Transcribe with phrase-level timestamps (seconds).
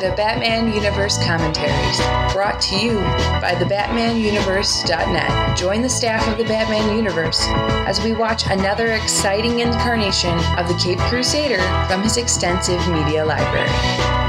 [0.00, 1.98] the Batman Universe commentaries,
[2.32, 2.98] brought to you
[3.40, 5.56] by thebatmanuniverse.net.
[5.56, 7.40] Join the staff of the Batman Universe
[7.86, 14.27] as we watch another exciting incarnation of the Cape Crusader from his extensive media library.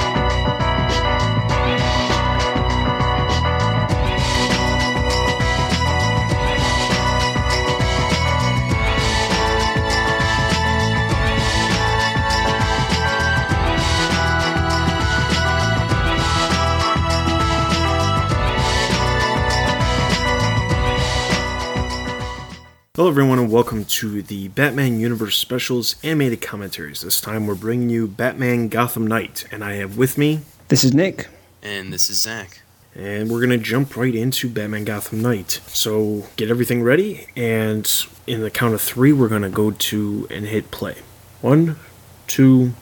[22.99, 26.99] Hello, everyone, and welcome to the Batman Universe Specials animated commentaries.
[26.99, 30.93] This time we're bringing you Batman Gotham Knight, and I have with me, This is
[30.93, 31.29] Nick.
[31.63, 32.61] And this is Zach.
[32.93, 35.61] and we're going to jump right into Batman Gotham Knight.
[35.67, 37.89] So get everything ready, and
[38.27, 40.97] in the count of three, we're going to go to and hit play.
[41.39, 41.77] One,
[42.27, 42.73] two,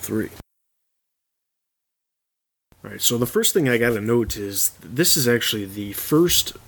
[0.00, 0.28] three.
[2.84, 6.58] Alright, so the first thing I got to note is this is actually the first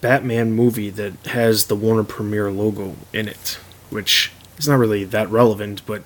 [0.00, 3.58] Batman movie that has the Warner Premiere logo in it,
[3.90, 6.02] which is not really that relevant, but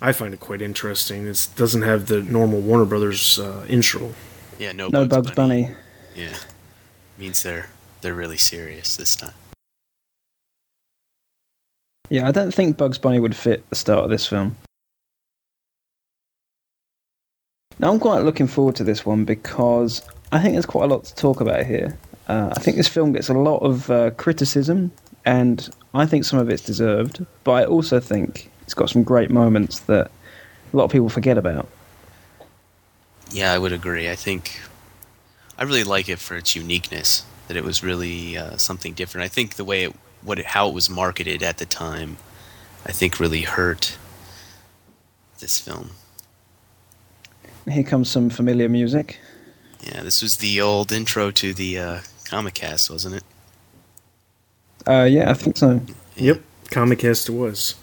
[0.00, 1.26] I find it quite interesting.
[1.26, 4.14] It doesn't have the normal Warner Brothers uh, intro.
[4.58, 5.70] Yeah, no, No Bugs Bunny.
[6.14, 6.36] Yeah,
[7.18, 7.68] means they're
[8.00, 9.34] they're really serious this time.
[12.10, 14.56] Yeah, I don't think Bugs Bunny would fit the start of this film.
[17.78, 21.04] Now, I'm quite looking forward to this one because I think there's quite a lot
[21.04, 21.96] to talk about here.
[22.28, 24.92] Uh, I think this film gets a lot of uh, criticism,
[25.24, 29.30] and I think some of it's deserved, but I also think it's got some great
[29.30, 30.10] moments that
[30.72, 31.68] a lot of people forget about.
[33.30, 34.10] Yeah, I would agree.
[34.10, 34.60] I think
[35.58, 37.24] I really like it for its uniqueness.
[37.48, 39.24] That it was really uh, something different.
[39.24, 42.16] I think the way it, what it, how it was marketed at the time,
[42.86, 43.98] I think really hurt
[45.40, 45.90] this film.
[47.68, 49.18] Here comes some familiar music.
[49.82, 52.00] Yeah, this was the old intro to the uh,
[52.32, 53.24] Comic Cast, wasn't it?
[54.86, 55.82] Uh, yeah, I think so.
[56.16, 57.74] Yep, Comic Cast it was.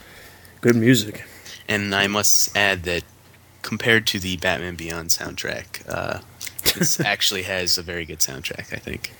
[0.62, 1.24] Good music.
[1.68, 3.04] And I must add that
[3.62, 6.22] compared to the Batman Beyond soundtrack, uh,
[6.74, 9.12] this actually has a very good soundtrack, I think.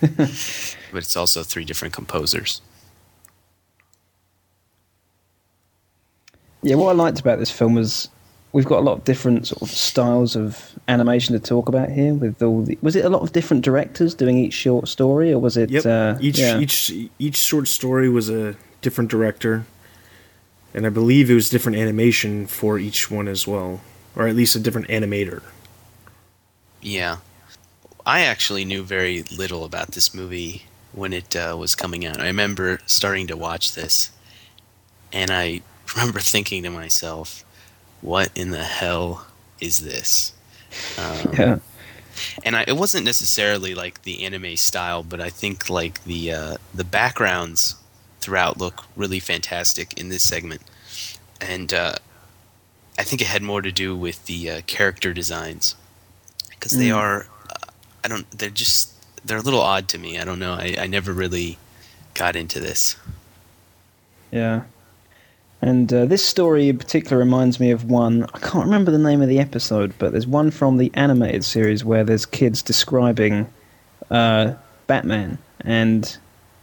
[0.92, 2.60] but it's also three different composers.
[6.60, 8.08] Yeah, what I liked about this film was
[8.52, 12.14] we've got a lot of different sort of styles of animation to talk about here.
[12.14, 15.38] With all the, was it a lot of different directors doing each short story, or
[15.38, 15.70] was it?
[15.70, 15.86] Yep.
[15.86, 16.58] Uh, each yeah.
[16.58, 19.64] each each short story was a different director,
[20.74, 23.80] and I believe it was different animation for each one as well,
[24.16, 25.42] or at least a different animator.
[26.80, 27.18] Yeah.
[28.06, 32.18] I actually knew very little about this movie when it uh, was coming out.
[32.18, 34.10] I remember starting to watch this,
[35.12, 35.60] and I
[35.94, 37.44] remember thinking to myself,
[38.00, 39.26] what in the hell
[39.60, 40.32] is this?
[40.98, 41.58] Um, yeah.
[42.44, 46.56] and I, it wasn't necessarily like the anime style, but I think like the uh,
[46.74, 47.76] the backgrounds
[48.20, 50.62] throughout look really fantastic in this segment,
[51.40, 51.94] and uh,
[52.98, 55.74] I think it had more to do with the uh, character designs
[56.50, 56.96] because they Mm.
[56.96, 57.54] are uh,
[58.04, 58.92] I don't they're just
[59.24, 60.18] they're a little odd to me.
[60.18, 60.54] I don't know.
[60.54, 61.58] I, I never really
[62.14, 62.96] got into this.
[64.30, 64.62] Yeah.
[65.62, 68.24] And uh, this story in particular reminds me of one.
[68.32, 71.84] I can't remember the name of the episode, but there's one from the animated series
[71.84, 73.46] where there's kids describing
[74.10, 74.54] uh,
[74.86, 76.16] Batman and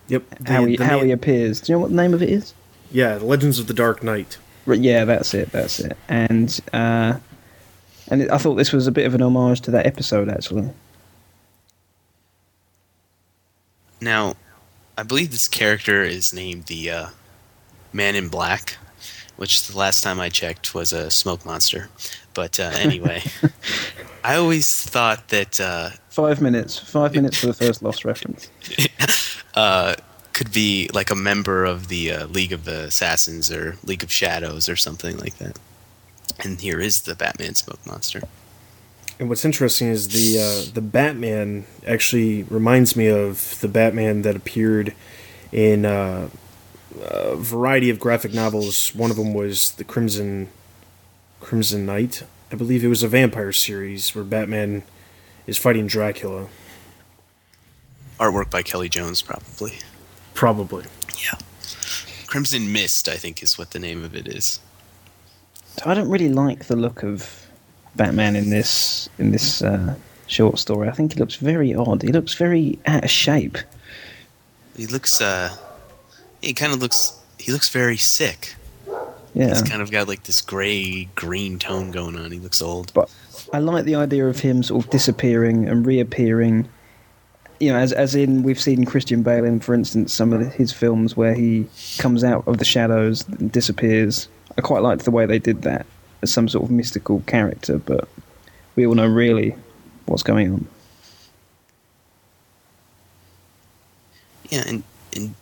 [0.08, 0.24] Yep.
[0.48, 1.62] how he the how name- he appears.
[1.62, 2.54] Do you know what the name of it is?
[2.92, 4.38] Yeah, Legends of the Dark Knight.
[4.66, 5.52] Right, yeah, that's it.
[5.52, 5.96] That's it.
[6.08, 7.20] And uh,
[8.10, 10.70] and it, I thought this was a bit of an homage to that episode, actually.
[14.00, 14.36] Now,
[14.98, 17.08] I believe this character is named the uh,
[17.94, 18.78] Man in Black,
[19.38, 21.90] which the last time I checked was a smoke monster.
[22.34, 23.24] But uh, anyway,
[24.24, 26.80] I always thought that uh, Five minutes.
[26.80, 28.50] Five minutes for the first Lost reference.
[29.54, 29.96] uh,
[30.34, 34.68] could be like a member of the uh, League of Assassins or League of Shadows
[34.68, 35.60] or something like that.
[36.40, 38.22] And here is the Batman smoke monster.
[39.20, 44.36] And what's interesting is the uh, the Batman actually reminds me of the Batman that
[44.36, 44.94] appeared
[45.52, 46.30] in uh,
[47.04, 48.94] a variety of graphic novels.
[48.96, 50.50] One of them was the Crimson
[51.40, 52.24] Crimson Knight.
[52.52, 54.84] I believe it was a vampire series where Batman
[55.46, 56.48] is fighting Dracula.
[58.20, 59.74] Artwork by Kelly Jones, probably.
[60.34, 60.86] Probably.
[61.24, 61.38] Yeah.
[62.26, 64.60] Crimson Mist, I think, is what the name of it is.
[65.86, 67.48] I don't really like the look of
[67.96, 69.96] Batman in this in this uh,
[70.28, 70.90] short story.
[70.90, 72.02] I think he looks very odd.
[72.02, 73.58] He looks very out of shape.
[74.76, 75.56] He looks, uh,
[76.42, 78.56] he kind of looks, he looks very sick.
[79.34, 79.50] Yeah.
[79.50, 82.32] He's kind of got like this gray green tone going on.
[82.32, 82.92] He looks old.
[82.94, 83.14] But
[83.54, 86.68] I like the idea of him sort of disappearing and reappearing.
[87.60, 90.72] You know, as as in we've seen Christian Bale in, for instance, some of his
[90.72, 91.68] films where he
[91.98, 94.28] comes out of the shadows and disappears.
[94.58, 95.86] I quite liked the way they did that
[96.24, 98.08] as some sort of mystical character, but
[98.76, 99.56] we all know really
[100.08, 100.68] what's going on.
[104.50, 104.84] Yeah, and
[105.16, 105.36] and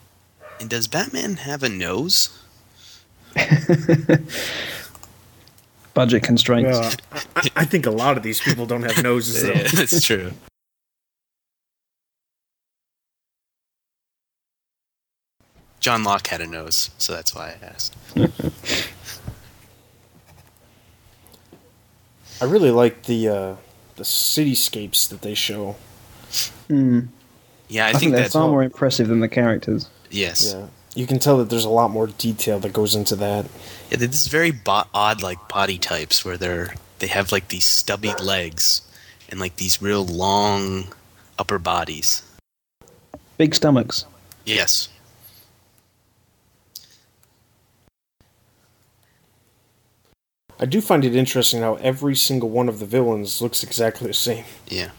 [0.60, 2.38] and does Batman have a nose?
[5.94, 6.78] Budget constraints.
[6.78, 6.94] Well,
[7.36, 9.44] I, I think a lot of these people don't have noses.
[9.44, 9.50] Though.
[9.56, 10.32] Yeah, that's true.
[15.80, 17.96] John Locke had a nose, so that's why I asked.
[22.42, 23.56] I really like the uh,
[23.96, 25.76] the cityscapes that they show.
[26.68, 27.02] Hmm.
[27.70, 29.90] Yeah, I, I, think, think they're that's far more impressive than the characters.
[30.16, 30.54] Yes.
[30.54, 33.46] Yeah, you can tell that there's a lot more detail that goes into that.
[33.90, 37.66] Yeah, they're this very bo- odd like body types where they're they have like these
[37.66, 38.82] stubby legs
[39.30, 40.94] and like these real long
[41.38, 42.24] upper bodies.
[43.38, 44.06] Big stomachs.
[44.46, 44.90] Yes.
[50.58, 54.14] I do find it interesting how every single one of the villains looks exactly the
[54.14, 54.46] same.
[54.68, 54.92] Yeah.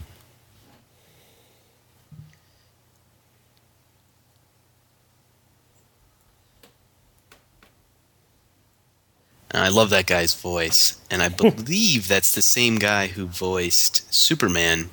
[9.51, 14.13] And I love that guy's voice, and I believe that's the same guy who voiced
[14.13, 14.89] Superman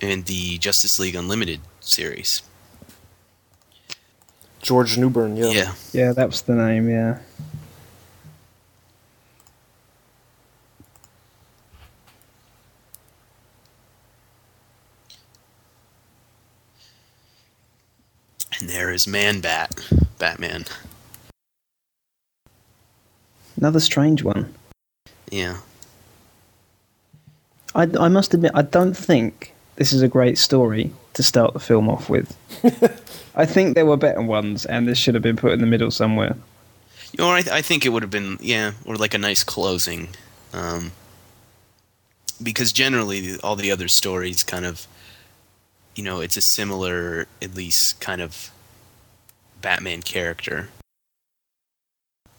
[0.00, 2.42] in the Justice League Unlimited series.
[4.62, 5.48] George Newbern, yeah.
[5.48, 5.74] Yeah.
[5.92, 6.88] Yeah, that was the name.
[6.88, 7.18] Yeah.
[18.58, 19.74] And there is Man Bat,
[20.18, 20.64] Batman.
[23.56, 24.52] Another strange one.
[25.30, 25.58] Yeah.
[27.74, 31.60] I, I must admit, I don't think this is a great story to start the
[31.60, 32.36] film off with.
[33.34, 35.90] I think there were better ones, and this should have been put in the middle
[35.90, 36.36] somewhere.
[37.12, 40.08] You know, I, I think it would have been, yeah, or like a nice closing.
[40.52, 40.92] Um,
[42.42, 44.86] because generally, all the other stories kind of,
[45.96, 48.50] you know, it's a similar, at least, kind of
[49.60, 50.68] Batman character.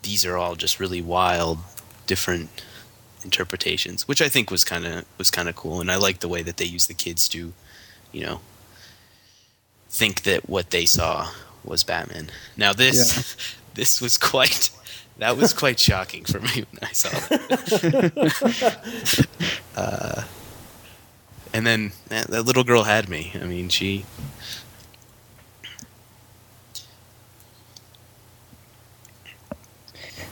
[0.05, 1.57] These are all just really wild,
[2.05, 2.49] different
[3.23, 6.27] interpretations, which I think was kind of was kind of cool, and I like the
[6.27, 7.53] way that they use the kids to,
[8.11, 8.39] you know,
[9.89, 11.31] think that what they saw
[11.63, 12.29] was Batman.
[12.55, 13.35] Now this
[13.73, 14.69] this was quite
[15.17, 18.07] that was quite shocking for me when I saw that.
[19.75, 20.23] uh,
[21.55, 23.31] and then that, that little girl had me.
[23.41, 24.05] I mean, she.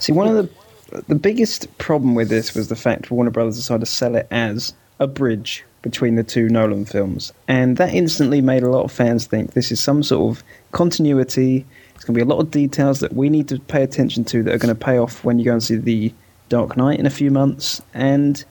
[0.03, 3.85] See, one of the the biggest problem with this was the fact Warner Brothers decided
[3.85, 8.63] to sell it as a bridge between the two Nolan films, and that instantly made
[8.63, 11.65] a lot of fans think this is some sort of continuity.
[11.95, 14.43] It's going to be a lot of details that we need to pay attention to
[14.43, 16.13] that are going to pay off when you go and see the
[16.49, 18.43] Dark Knight in a few months, and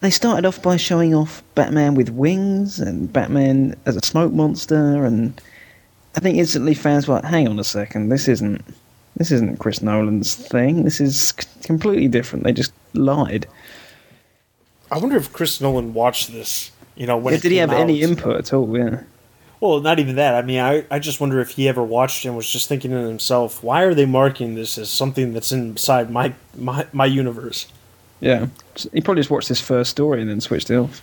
[0.00, 5.04] they started off by showing off Batman with wings and Batman as a smoke monster,
[5.04, 5.38] and
[6.16, 8.64] I think instantly fans were like, "Hang on a second, this isn't
[9.16, 10.84] this isn't Chris Nolan's thing.
[10.84, 12.44] This is c- completely different.
[12.44, 13.46] They just lied."
[14.90, 16.70] I wonder if Chris Nolan watched this.
[16.94, 18.76] You know, when Yeah, did he have any input at all?
[18.76, 19.02] Yeah.
[19.60, 20.34] Well, not even that.
[20.34, 22.90] I mean, I, I just wonder if he ever watched it and was just thinking
[22.90, 27.66] to himself, why are they marking this as something that's inside my my, my universe?
[28.20, 28.46] Yeah.
[28.92, 31.02] He probably just watched this first story and then switched it off.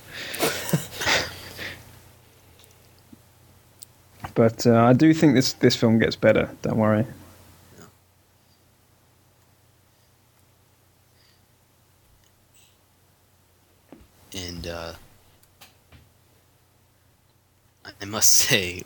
[4.36, 6.50] but uh, I do think this this film gets better.
[6.62, 7.06] Don't worry.
[14.36, 14.94] And uh,
[18.02, 18.84] I must say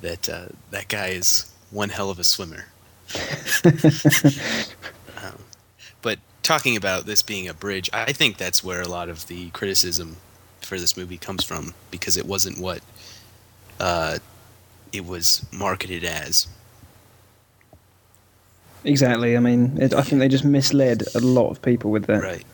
[0.00, 2.66] that uh, that guy is one hell of a swimmer.
[5.22, 5.38] um,
[6.02, 9.50] but talking about this being a bridge, I think that's where a lot of the
[9.50, 10.16] criticism
[10.60, 12.80] for this movie comes from because it wasn't what
[13.78, 14.18] uh,
[14.92, 16.46] it was marketed as.
[18.84, 19.36] Exactly.
[19.36, 22.22] I mean, it, I think they just misled a lot of people with that.
[22.22, 22.44] Right.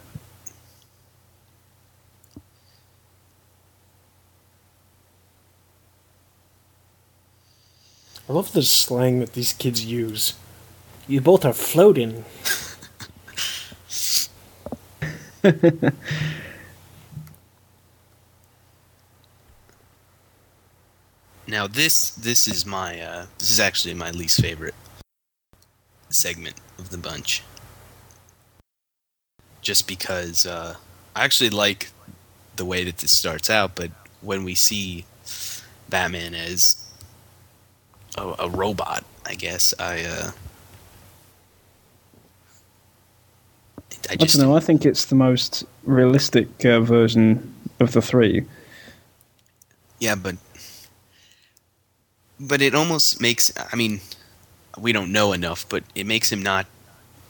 [8.30, 10.34] I love the slang that these kids use.
[11.08, 12.24] You both are floating.
[21.48, 24.76] Now this this is my uh, this is actually my least favorite
[26.08, 27.42] segment of the bunch.
[29.60, 30.76] just because uh,
[31.16, 31.90] I actually like
[32.54, 35.06] the way that this starts out, but when we see
[35.88, 36.89] Batman as
[38.16, 40.04] a, a robot, I guess I.
[40.04, 40.30] Uh,
[44.08, 44.56] I I don't know.
[44.56, 48.44] I think it's the most realistic uh, version of the three.
[49.98, 50.36] Yeah, but
[52.40, 54.00] but it almost makes I mean,
[54.78, 56.66] we don't know enough, but it makes him not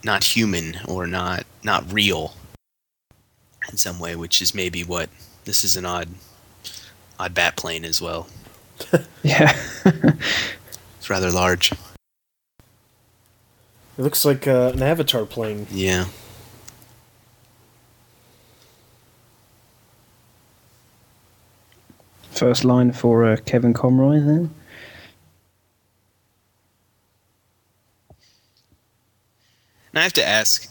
[0.05, 2.35] not human or not not real
[3.71, 5.11] in some way, which is maybe what
[5.45, 6.09] this is an odd
[7.19, 8.27] odd bat plane as well.
[9.23, 9.55] Yeah.
[11.11, 11.73] It's rather large.
[11.73, 11.79] It
[13.99, 15.67] looks like uh, an Avatar plane.
[15.69, 16.05] Yeah.
[22.31, 24.55] First line for uh, Kevin Conroy then.
[29.93, 30.71] And I have to ask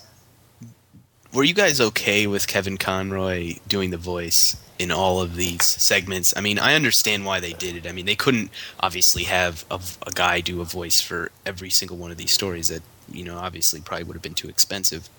[1.34, 6.34] were you guys okay with Kevin Conroy doing the voice in all of these segments?
[6.36, 7.88] I mean, I understand why they did it.
[7.88, 11.98] I mean, they couldn't obviously have a, a guy do a voice for every single
[11.98, 12.82] one of these stories that,
[13.12, 15.10] you know, obviously probably would have been too expensive.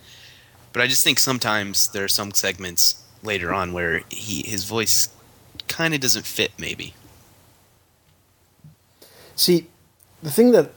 [0.72, 5.10] But I just think sometimes there are some segments later on where he his voice
[5.68, 6.94] kind of doesn't fit maybe.
[9.36, 9.68] See,
[10.22, 10.70] the thing that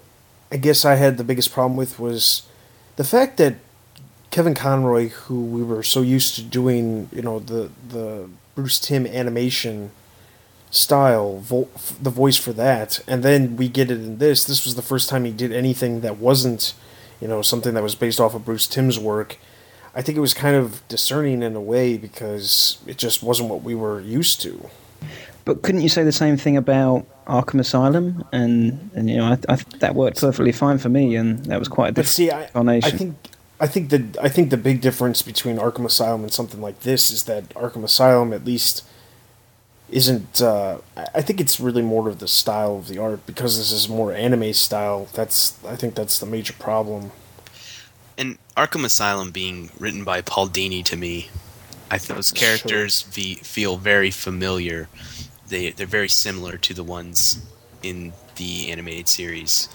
[0.52, 2.44] I guess I had the biggest problem with was
[2.96, 3.56] the fact that
[4.30, 9.06] Kevin Conroy, who we were so used to doing, you know, the the Bruce Timm
[9.08, 9.92] animation
[10.72, 11.70] style, vo-
[12.02, 14.44] the voice for that, and then we get it in this.
[14.44, 16.74] This was the first time he did anything that wasn't,
[17.22, 19.38] you know, something that was based off of Bruce Timm's work.
[19.96, 23.62] I think it was kind of discerning in a way because it just wasn't what
[23.62, 24.70] we were used to.
[25.46, 28.24] But couldn't you say the same thing about Arkham Asylum?
[28.32, 31.68] And, and you know, I, I, that worked perfectly fine for me, and that was
[31.68, 33.16] quite a But different see, I, I think
[33.60, 37.12] I think the I think the big difference between Arkham Asylum and something like this
[37.12, 38.84] is that Arkham Asylum at least
[39.90, 40.42] isn't.
[40.42, 40.80] Uh,
[41.14, 44.12] I think it's really more of the style of the art because this is more
[44.14, 45.08] anime style.
[45.14, 47.12] That's I think that's the major problem.
[48.18, 51.30] and Arkham Asylum being written by Paul Dini to me,
[51.90, 54.90] I th- those characters ve- feel very familiar.
[55.48, 57.46] They they're very similar to the ones
[57.82, 59.70] in the animated series,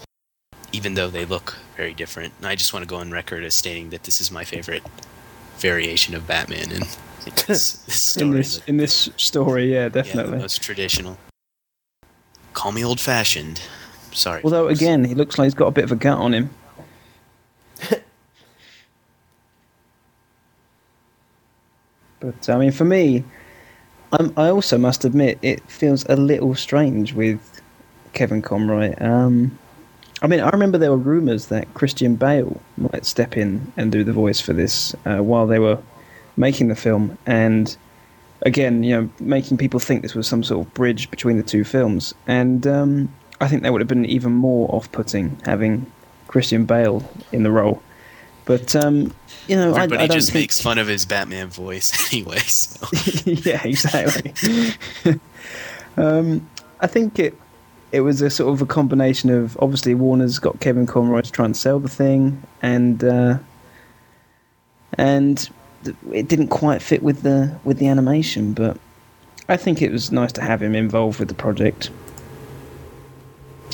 [0.71, 2.33] even though they look very different.
[2.39, 4.83] And I just want to go on record as stating that this is my favorite
[5.59, 8.31] variation of Batman in, in this, in story.
[8.31, 10.31] this in this story, yeah, definitely.
[10.31, 11.17] yeah, the most traditional.
[12.51, 13.61] Call me old fashioned.
[14.11, 14.41] Sorry.
[14.43, 14.81] Although folks.
[14.81, 16.49] again, he looks like he's got a bit of a gut on him.
[22.19, 23.23] but I mean, for me,
[24.11, 27.61] um, I also must admit it feels a little strange with
[28.11, 28.93] Kevin Conroy.
[28.99, 29.57] Um,
[30.21, 34.03] I mean, I remember there were rumours that Christian Bale might step in and do
[34.03, 35.79] the voice for this uh, while they were
[36.35, 37.75] making the film, and
[38.41, 41.63] again, you know, making people think this was some sort of bridge between the two
[41.63, 42.13] films.
[42.27, 45.85] And um, I think that would have been even more off-putting having
[46.27, 47.81] Christian Bale in the role.
[48.45, 49.13] But um,
[49.47, 50.43] you know, I, Everybody I just think...
[50.43, 52.39] makes fun of his Batman voice anyway.
[52.39, 52.87] So.
[53.25, 54.33] yeah, exactly.
[55.97, 56.47] um,
[56.79, 57.35] I think it
[57.91, 61.45] it was a sort of a combination of obviously Warner's got Kevin Conroy to try
[61.45, 63.39] and sell the thing, and uh,
[64.93, 65.49] and
[66.11, 68.53] it didn't quite fit with the with the animation.
[68.53, 68.77] But
[69.47, 71.89] I think it was nice to have him involved with the project.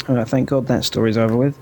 [0.07, 1.57] Uh, thank God that story's over with.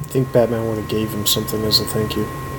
[0.00, 2.51] I think Batman would have gave him something as a thank you.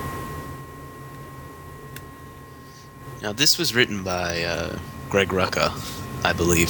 [3.24, 4.78] Now, this was written by uh,
[5.10, 5.72] Greg Rucka,
[6.26, 6.70] I believe,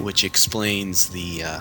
[0.00, 1.60] which explains the uh,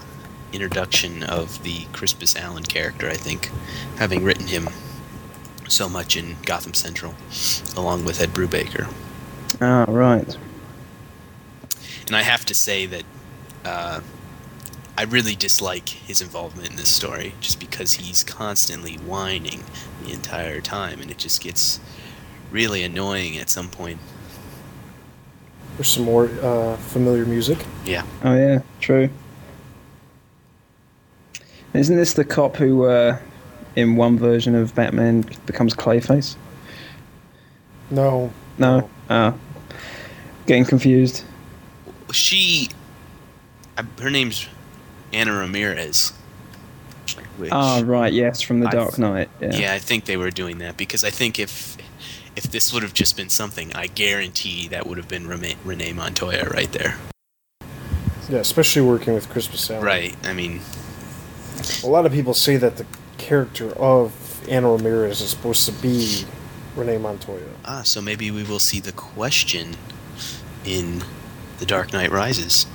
[0.53, 3.49] introduction of the Crispus Allen character, I think,
[3.97, 4.69] having written him
[5.67, 7.15] so much in Gotham Central,
[7.75, 8.93] along with Ed Brubaker.
[9.59, 10.37] Ah, right.
[12.05, 13.03] And I have to say that
[13.65, 14.01] uh,
[14.99, 19.63] I really dislike his involvement in this story, just because he's constantly whining
[20.03, 21.79] the entire time, and it just gets
[22.51, 23.99] really annoying at some point.
[25.77, 27.57] There's some more uh, familiar music.
[27.85, 28.03] Yeah.
[28.23, 29.09] Oh yeah, true.
[31.73, 33.17] Isn't this the cop who, uh,
[33.75, 36.35] in one version of Batman, becomes Clayface?
[37.91, 38.31] No.
[38.57, 38.89] No.
[39.09, 39.33] Ah.
[40.47, 41.23] Getting confused.
[42.11, 42.69] she
[43.77, 44.47] uh, her name's
[45.13, 46.11] Anna Ramirez.
[47.37, 48.11] Which, Ah, right.
[48.11, 49.29] Yes, from The Dark th- Knight.
[49.39, 49.55] Yeah.
[49.55, 49.73] yeah.
[49.73, 51.77] I think they were doing that because I think if
[52.39, 55.91] if this would have just been something, I guarantee that would have been Rene, Renee
[55.91, 56.97] Montoya right there.
[58.29, 59.83] Yeah, especially working with Crispus Allen.
[59.83, 60.15] Right.
[60.23, 60.61] I mean,
[61.83, 62.85] A lot of people say that the
[63.17, 64.13] character of
[64.47, 66.23] Anna Ramirez is supposed to be
[66.77, 67.43] Renee Montoya.
[67.65, 69.75] ah, so maybe we will see the question
[70.63, 71.03] in
[71.57, 72.65] The Dark Knight Rises.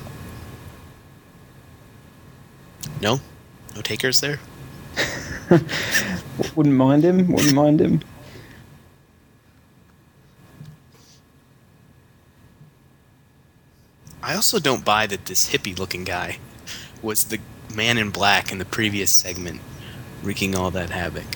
[3.00, 3.20] No?
[3.74, 4.40] No takers there?
[6.54, 7.28] Wouldn't mind him.
[7.32, 8.02] Wouldn't mind him.
[14.24, 16.38] I also don't buy that this hippie looking guy
[17.02, 17.40] was the
[17.74, 19.60] man in black in the previous segment
[20.22, 21.26] wreaking all that havoc.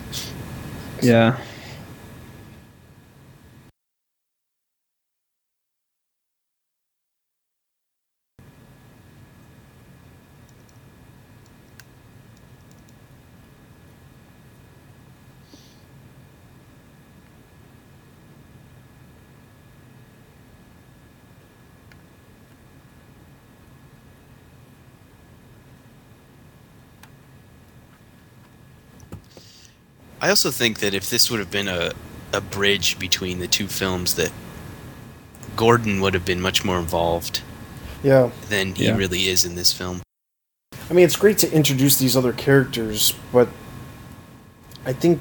[1.02, 1.38] Yeah.
[30.20, 31.92] I also think that if this would have been a,
[32.32, 34.32] a bridge between the two films, that
[35.56, 37.42] Gordon would have been much more involved
[38.02, 38.30] Yeah.
[38.48, 38.96] than he Yeah.
[38.96, 40.02] really is in this film.
[40.90, 43.48] I mean, it's great to introduce these other characters, but
[44.86, 45.20] I think,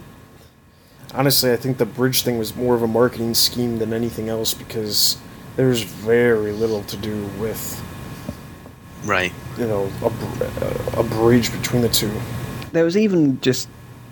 [1.13, 4.53] honestly, I think the bridge thing was more of a marketing scheme than anything else
[4.53, 5.17] because
[5.57, 7.81] there's very little to do with,
[9.03, 9.33] Right.
[9.57, 12.11] you know, a, a bridge between the two.
[12.71, 13.67] There was even just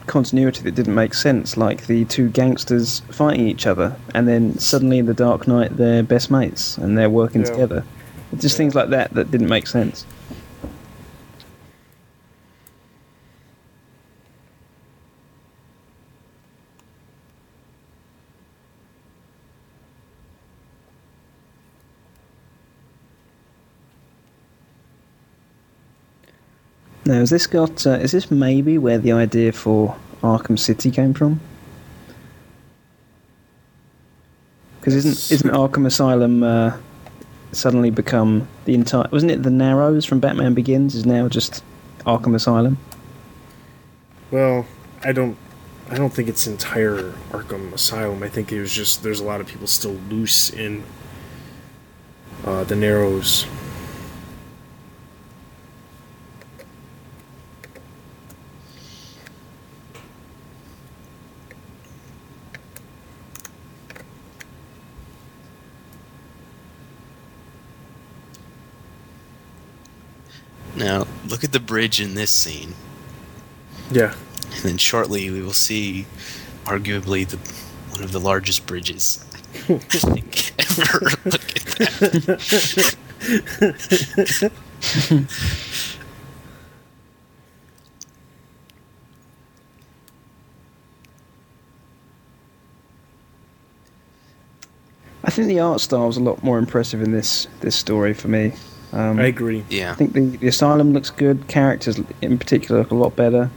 [0.08, 5.00] continuity that didn't make sense, like the two gangsters fighting each other, and then suddenly
[5.00, 7.52] in the Dark Knight they're best mates and they're working Yeah.
[7.52, 7.84] together.
[8.38, 8.58] Just Yeah.
[8.58, 10.06] things like that that didn't make sense.
[27.08, 27.86] Now, has this got?
[27.86, 31.40] Uh, is this maybe where the idea for Arkham City came from?
[34.80, 36.76] Because isn't isn't Arkham Asylum uh,
[37.52, 39.08] suddenly become the entire?
[39.12, 40.96] Wasn't it the Narrows from Batman Begins?
[40.96, 41.64] Is now just
[42.08, 42.80] Arkham Asylum?
[44.32, 44.66] Well,
[45.04, 45.38] I don't,
[45.92, 48.24] I don't think it's entire Arkham Asylum.
[48.24, 50.84] I think it was just there's a lot of people still loose in
[52.46, 53.46] uh, the Narrows.
[70.76, 72.74] Now, look at the bridge in this scene.
[73.92, 74.16] Yeah.
[74.54, 76.06] And then shortly we will see
[76.64, 77.36] arguably the
[77.92, 79.20] one of the largest bridges
[79.68, 81.00] I think ever.
[81.26, 82.46] Look at that.
[95.26, 98.30] I think the art style was a lot more impressive in this this story for
[98.30, 98.54] me.
[98.96, 99.64] Um, I agree.
[99.70, 99.92] Yeah.
[99.92, 101.48] I think the, the asylum looks good.
[101.48, 103.52] Characters in particular look a lot better.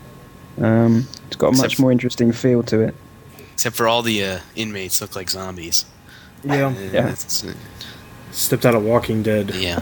[0.61, 2.95] Um, it's got a Except much for- more interesting feel to it.
[3.55, 5.85] Except for all the uh, inmates look like zombies.
[6.45, 6.67] Yeah.
[6.67, 6.91] Uh, Yeah.
[6.91, 7.55] that's- uh,
[8.33, 9.55] Stepped out of Walking Dead.
[9.55, 9.81] yeah.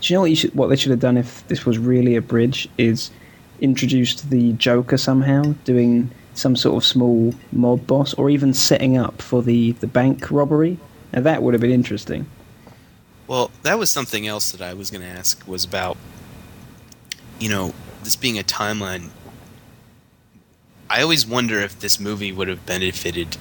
[0.00, 2.16] Do you know what you should, what they should have done if this was really
[2.16, 3.10] a bridge is
[3.64, 9.22] introduced the Joker somehow, doing some sort of small mob boss, or even setting up
[9.22, 10.78] for the, the bank robbery.
[11.12, 12.26] Now that would have been interesting.
[13.26, 15.96] Well, that was something else that I was going to ask was about,
[17.38, 17.72] you know,
[18.02, 19.08] this being a timeline.
[20.90, 23.38] I always wonder if this movie would have benefited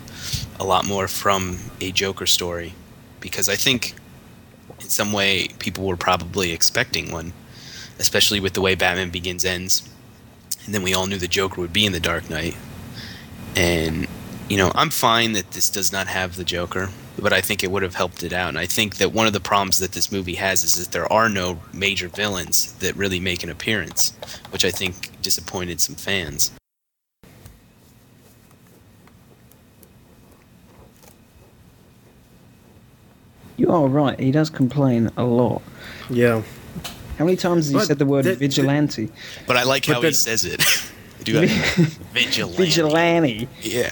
[0.59, 2.73] a lot more from a Joker story,
[3.19, 3.95] because I think
[4.79, 7.33] in some way people were probably expecting one,
[7.99, 9.89] especially with the way Batman Begins ends,
[10.65, 12.56] and then we all knew the Joker would be in the Dark Knight,
[13.56, 14.08] and
[14.49, 17.71] you know, I'm fine that this does not have the Joker, but I think it
[17.71, 18.49] would have helped it out.
[18.49, 21.12] And I think that one of the problems that this movie has is that there
[21.12, 24.13] are no major villains that really make an appearance,
[24.52, 26.52] which I think disappointed some fans.
[33.56, 34.19] You are right.
[34.19, 35.62] He does complain a lot.
[36.10, 36.41] Yeah.
[37.17, 39.10] How many times has he But said the word that- vigilante?
[39.47, 40.63] But I like But how he says it.
[41.23, 41.45] Do I?
[42.13, 42.58] Vigilante.
[42.58, 43.47] vigilante.
[43.62, 43.91] Yeah.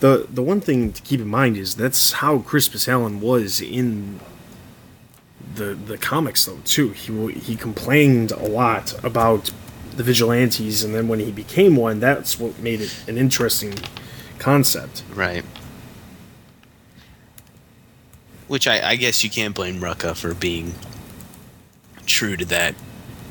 [0.00, 4.20] The the one thing to keep in mind is that's how Crispus Allen was in
[5.56, 6.90] the the comics though too.
[6.90, 9.50] He he complained a lot about
[9.96, 13.74] the vigilantes, and then when he became one, that's what made it an interesting
[14.38, 15.02] concept.
[15.14, 15.44] Right.
[18.46, 20.74] Which I, I guess you can't blame Rucka for being
[22.06, 22.74] true to that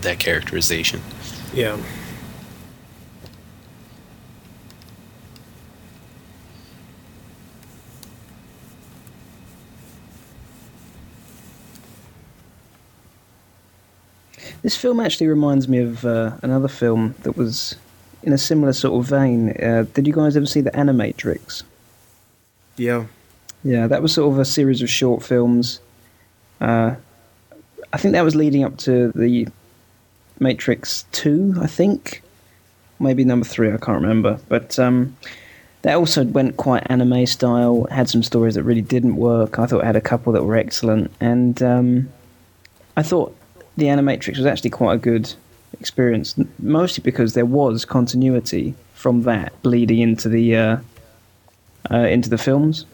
[0.02, 1.02] that characterization.
[1.54, 1.78] Yeah.
[14.62, 17.76] This film actually reminds me of uh, another film that was
[18.24, 19.52] in a similar sort of vein.
[19.62, 21.64] Uh, did you guys ever see The Animatrix?
[22.78, 23.06] Yeah.
[23.66, 25.82] Yeah, that was sort of a series of short films.
[26.62, 26.96] Uh,
[27.94, 29.48] I think that was leading up to the
[30.40, 32.24] Matrix 2, I think.
[33.00, 34.40] Maybe number 3, I can't remember.
[34.50, 35.16] But um,
[35.84, 39.60] that also went quite anime style, had some stories that really didn't work.
[39.60, 41.12] I thought it had a couple that were excellent.
[41.22, 42.10] And um,
[42.98, 43.36] I thought
[43.78, 45.32] the Animatrix was actually quite a good
[45.80, 50.78] experience, mostly because there was continuity from that bleeding into the uh,
[51.92, 52.86] uh, into the films.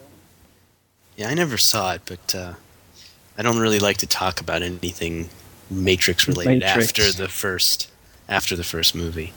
[1.16, 2.54] Yeah, I never saw it, but uh,
[3.40, 5.30] I don't really like to talk about anything
[5.72, 6.90] Matrix related Matrix.
[6.90, 7.90] after the first
[8.28, 9.34] after the first movie.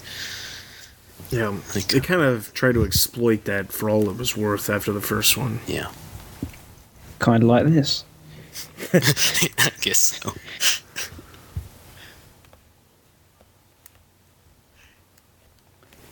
[1.31, 1.57] Yeah.
[1.75, 4.93] Like- They uh, kind of tried to exploit that for all it was worth after
[4.93, 5.61] the first one.
[5.69, 5.93] Yeah,
[7.21, 8.05] kind of like this.
[8.93, 10.33] I guess so.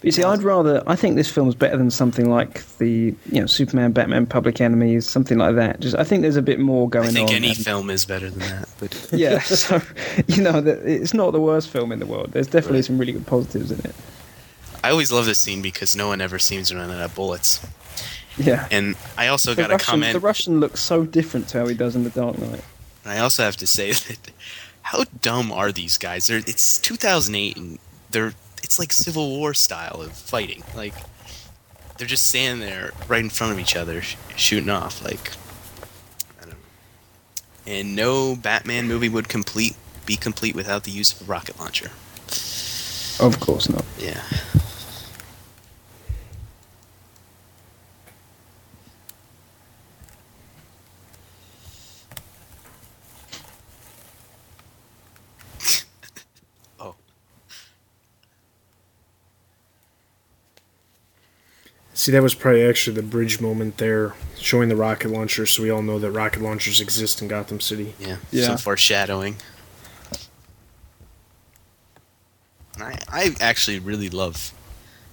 [0.00, 0.82] But you see, I'd rather.
[0.86, 5.08] I think this film's better than something like the you know Superman, Batman, Public Enemies,
[5.08, 5.80] something like that.
[5.80, 7.10] Just I think there's a bit more going on.
[7.10, 7.36] I think on.
[7.36, 9.80] any and- film is better than that, but yeah, so
[10.26, 12.32] you know that it's not the worst film in the world.
[12.32, 12.84] There's definitely Right.
[12.86, 13.94] some really good positives in it.
[14.82, 17.60] I always love this scene because no one ever seems to run out of bullets.
[18.38, 18.66] Yeah.
[18.70, 20.14] And I also got a comment.
[20.14, 22.64] the Russian looks so different to how he does in The Dark Knight.
[23.04, 24.30] I also have to say that
[24.80, 26.26] how dumb are these guys?
[26.28, 27.78] They're, it's 2008 and
[28.10, 28.32] they're
[28.62, 30.62] it's like Civil War style of fighting.
[30.74, 30.94] Like
[31.98, 35.04] they're just standing there right in front of each other, sh- shooting off.
[35.04, 35.32] Like
[36.40, 36.56] I don't know.
[37.66, 41.90] And no Batman movie would complete be complete without the use of a rocket launcher.
[43.20, 43.84] Of course not.
[43.98, 44.22] Yeah.
[62.00, 65.68] See, that was probably actually the bridge moment there, showing the rocket launcher, so we
[65.68, 67.92] all know that rocket launchers exist in Gotham City.
[67.98, 68.46] Yeah, Yeah.
[68.46, 69.36] some foreshadowing.
[72.78, 74.54] I I actually really love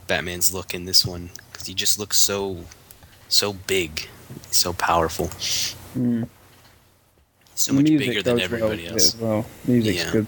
[0.08, 2.64] Batman's look in this one because he just looks so
[3.28, 4.08] so big,
[4.50, 5.28] so powerful,
[5.94, 6.30] Mm.
[7.54, 9.14] so The much music bigger than goes well everybody else.
[9.16, 10.12] Well, music's Yeah.
[10.12, 10.28] good.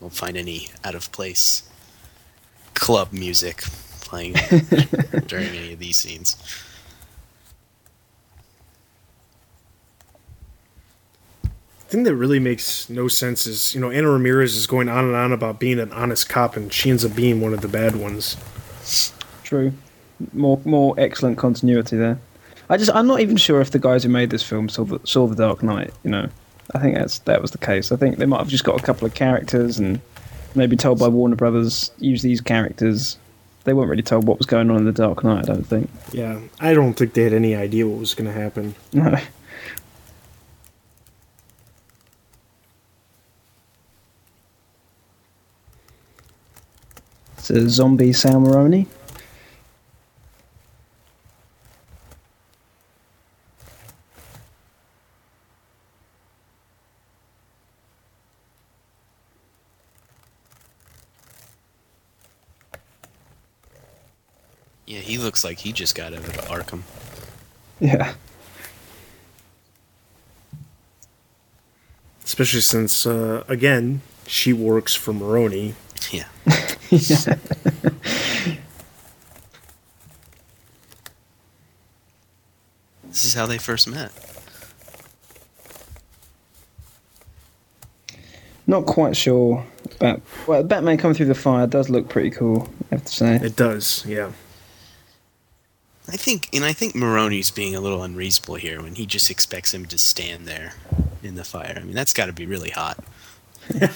[0.00, 1.62] Won't find any out of place
[2.76, 3.62] club music
[4.00, 4.34] playing
[5.26, 6.36] during any of these scenes.
[11.42, 15.04] The thing that really makes no sense is, you know, Anna Ramirez is going on
[15.04, 17.68] and on about being an honest cop, and she ends up being one of the
[17.68, 18.36] bad ones.
[19.44, 19.72] True.
[20.32, 22.18] More more excellent continuity there.
[22.68, 25.00] I just I'm not even sure if the guys who made this film saw the,
[25.04, 25.92] saw the Dark Knight.
[26.02, 26.28] You know,
[26.74, 27.92] I think that's that was the case.
[27.92, 30.00] I think they might have just got a couple of characters and
[30.56, 33.18] maybe told by Warner Brothers use these characters.
[33.64, 35.48] They weren't really told what was going on in the Dark Knight.
[35.48, 35.90] I don't think.
[36.12, 38.74] Yeah, I don't think they had any idea what was going to happen.
[38.92, 39.18] No.
[47.38, 48.86] It's a zombie Sal Maroni.
[65.06, 66.82] He looks like he just got out of Arkham.
[67.80, 68.14] Yeah.
[72.24, 75.74] Especially since, uh, again, she works for Maroni.
[76.10, 76.26] Yeah.
[83.16, 84.12] This is how they first met.
[88.66, 89.64] Not quite sure
[89.98, 90.20] about.
[90.46, 93.36] Well, Batman coming through the fire does look pretty cool, I have to say.
[93.36, 94.32] It does, yeah.
[96.08, 99.74] I think, and I think Maroni's being a little unreasonable here when he just expects
[99.74, 100.74] him to stand there
[101.22, 101.76] in the fire.
[101.76, 102.98] I mean, that's got to be really hot.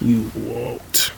[0.00, 1.12] You won't.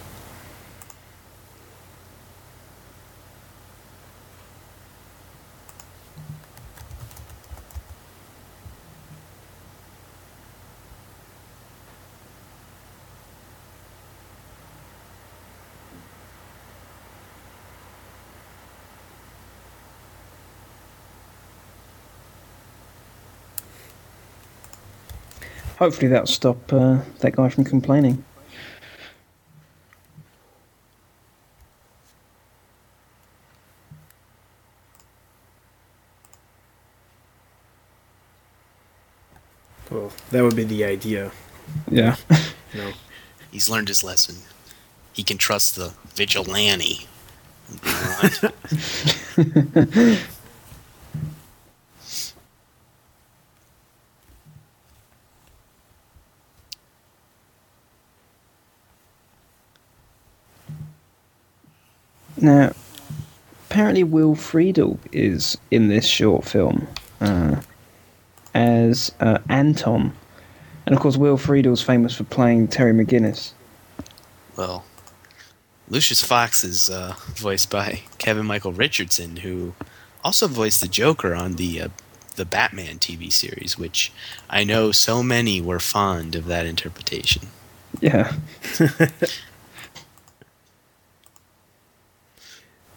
[25.81, 28.23] Hopefully that'll stop uh, that guy from complaining.
[39.91, 41.33] Well, that would be the idea.
[41.91, 42.17] Yeah.
[42.73, 42.93] You know.
[43.51, 44.37] He's learned his lesson.
[45.13, 47.09] He can trust the vigilante.
[62.41, 62.73] Now,
[63.69, 66.89] apparently Will Friedle is in this short film
[67.21, 67.61] uh,
[68.55, 70.13] as uh, Anton,
[70.87, 73.53] and of course Will Friedle's famous for playing Terry McGinnis.
[74.57, 74.85] well,
[75.89, 79.75] Lucius Fox is uh, voiced by Kevin Michael Richardson, who
[80.25, 81.89] also voiced the Joker on the uh,
[82.37, 84.13] the Batman TV series, which
[84.49, 87.49] I know so many were fond of that interpretation.
[88.01, 88.33] Yeah.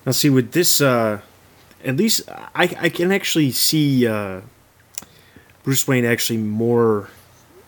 [0.06, 1.22] Now, see, with this, uh,
[1.84, 4.42] at least I, I can actually see uh,
[5.64, 7.10] Bruce Wayne actually more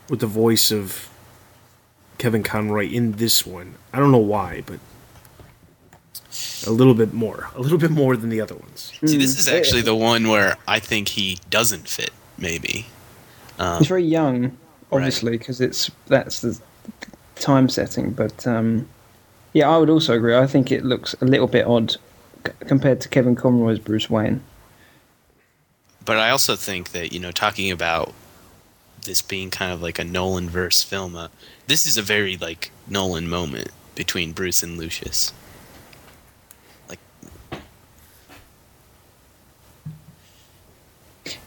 [0.09, 1.09] with the voice of
[2.17, 3.75] Kevin Conroy in this one.
[3.93, 4.79] I don't know why, but
[6.67, 7.49] a little bit more.
[7.55, 8.91] A little bit more than the other ones.
[9.05, 12.11] See, this is actually the one where I think he doesn't fit.
[12.37, 12.87] Maybe.
[13.59, 14.57] Um, He's very young,
[14.91, 16.59] obviously, because it's that's the
[17.35, 18.11] time setting.
[18.11, 18.89] But um,
[19.53, 20.35] yeah, I would also agree.
[20.35, 21.97] I think it looks a little bit odd c-
[22.67, 24.41] compared to Kevin Conroy's Bruce Wayne.
[26.03, 28.13] but I also think that you know, talking about
[29.03, 31.27] this being kind of like a Nolan verse film, uh,
[31.67, 35.31] this is a very like Nolan moment between Bruce and Lucius.
[36.89, 36.99] Like,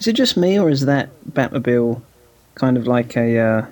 [0.01, 2.01] Is it just me, or is that Batmobile
[2.55, 3.67] kind of like a uh,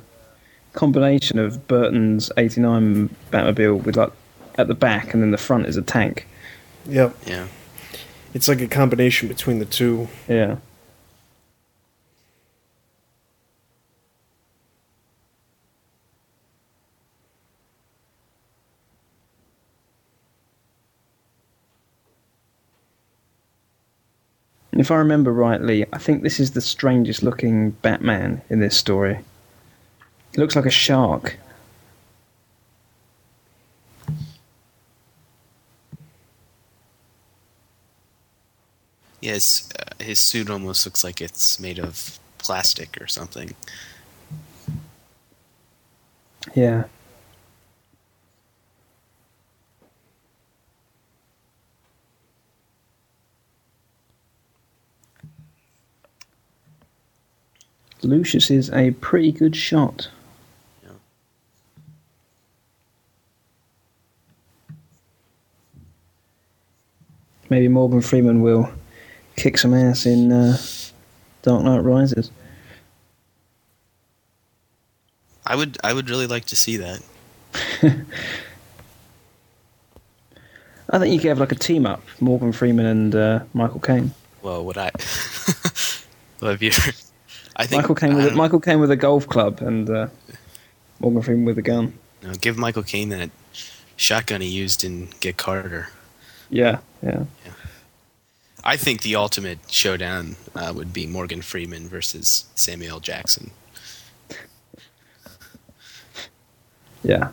[0.72, 4.12] combination of Burton's '89 Batmobile with like
[4.58, 6.26] at the back and then the front is a tank?
[6.88, 7.16] Yep.
[7.26, 7.48] yeah,
[8.34, 10.08] It's like a combination between the two.
[10.28, 10.56] Yeah.
[24.72, 28.76] And If I remember rightly, I think this is the strangest looking Batman in this
[28.76, 29.20] story.
[30.34, 31.38] It looks like a shark.
[39.20, 43.54] Yes, uh, his suit almost looks like it's made of plastic or something.
[46.54, 46.84] Yeah.
[58.02, 60.08] Lucius is a pretty good shot.
[60.84, 60.90] Yeah.
[67.50, 68.70] Maybe Morgan Freeman will
[69.36, 70.56] kick some ass in uh,
[71.42, 72.30] Dark Knight Rises.
[75.46, 77.02] I would, I would really like to see that.
[80.90, 84.12] I think you could have like a team up, Morgan Freeman and uh, Michael Caine.
[84.42, 84.90] Well, would I?
[86.40, 86.70] have you?
[87.56, 90.08] I think Michael Caine with a, Michael Caine with a golf club and uh,
[91.00, 91.98] Morgan Freeman with a gun.
[92.22, 93.30] no, give Michael Caine that
[93.96, 95.88] shotgun he used in Get Carter.
[96.50, 97.24] Yeah, yeah.
[98.66, 102.98] I think the ultimate showdown uh, would be Morgan Freeman versus Samuel.
[102.98, 103.52] Jackson.
[107.04, 107.28] Yeah.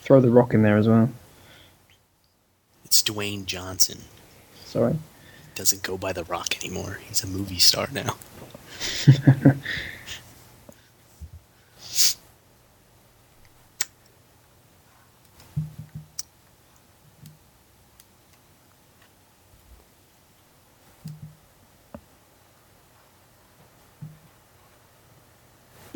[0.00, 1.10] Throw the rock in there as well.
[2.84, 4.00] It's Dwayne Johnson.
[4.64, 4.98] Sorry.
[5.54, 6.98] Doesn't go by the Rock anymore.
[7.08, 8.16] He's a movie star now.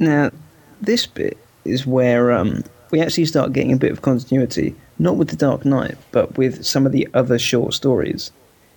[0.00, 0.30] Now,
[0.80, 5.28] this bit is where um, we actually start getting a bit of continuity, not with
[5.28, 8.32] The Dark Knight, but with some of the other short stories.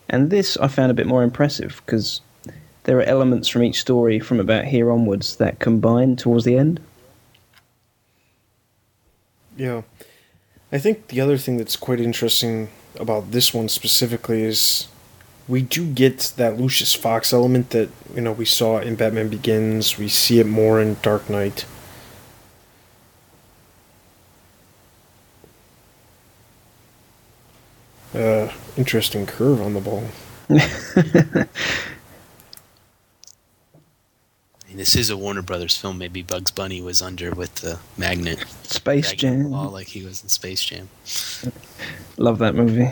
[0.10, 2.20] And this I found a bit more impressive because
[2.84, 6.82] there are elements from each story from about here onwards that combine towards the end.
[9.56, 9.84] Yeah.
[10.74, 14.88] I think the other thing that's quite interesting about this one specifically is
[15.48, 19.98] we do get that Lucius Fox element that, you know, we saw in Batman Begins.
[19.98, 21.66] We see it more in Dark Knight.
[28.14, 30.04] Uh, interesting curve on the ball.
[30.50, 31.48] I
[34.76, 35.98] this is a Warner Brothers film.
[35.98, 38.44] Maybe Bugs Bunny was under with the magnet.
[38.64, 39.50] Space Jam.
[39.50, 40.90] ball like he was in Space Jam.
[42.18, 42.92] Love that movie.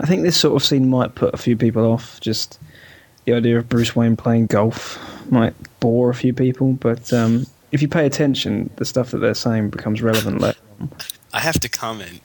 [0.00, 2.20] I think this sort of scene might put a few people off.
[2.20, 2.58] Just
[3.24, 4.98] the idea of Bruce Wayne playing golf
[5.30, 9.34] might bore a few people, but um, if you pay attention, the stuff that they're
[9.34, 10.58] saying becomes relevant later.
[10.80, 10.92] on.
[11.32, 12.20] I have to comment.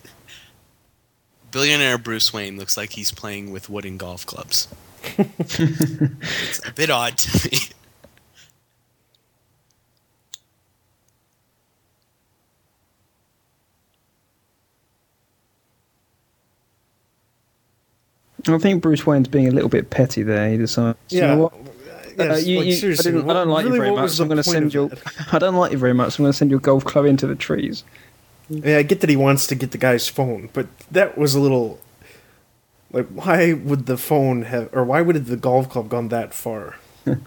[1.51, 4.67] Billionaire Bruce Wayne looks like he's playing with wooden golf clubs.
[5.17, 7.57] it's a bit odd to me.
[18.55, 20.49] I think Bruce Wayne's being a little bit petty there.
[20.49, 21.53] He decides, you know what?
[22.19, 24.19] Uh, you- you- I, didn't- I don't like you very much.
[24.19, 24.91] I'm going to send you.
[25.31, 26.17] I don't like you very much.
[26.17, 27.83] I'm going to send your golf club into the trees.
[28.49, 31.39] Yeah, I get that he wants to get the guy's phone, but that was a
[31.39, 31.79] little
[32.91, 36.75] like why would the phone have or why would the golf club gone that far?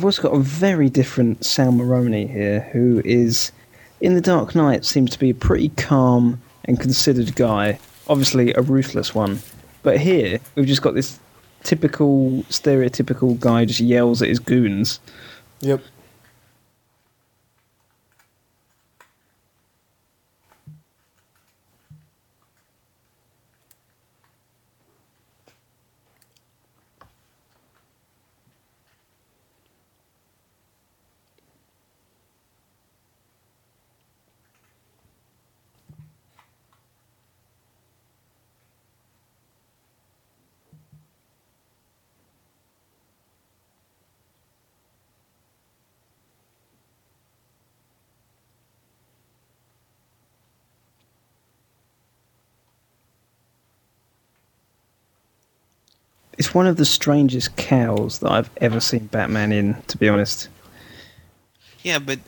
[0.00, 3.52] We've also got a very different Sal Maroni here, who is
[4.00, 7.78] in the Dark Knight seems to be a pretty calm and considered guy.
[8.08, 9.40] Obviously, a ruthless one,
[9.82, 11.20] but here we've just got this
[11.64, 15.00] typical, stereotypical guy just yells at his goons.
[15.60, 15.82] Yep.
[56.40, 59.76] It's one of the strangest cowls that I've ever seen Batman in.
[59.88, 60.48] To be honest,
[61.82, 62.18] Yeah, but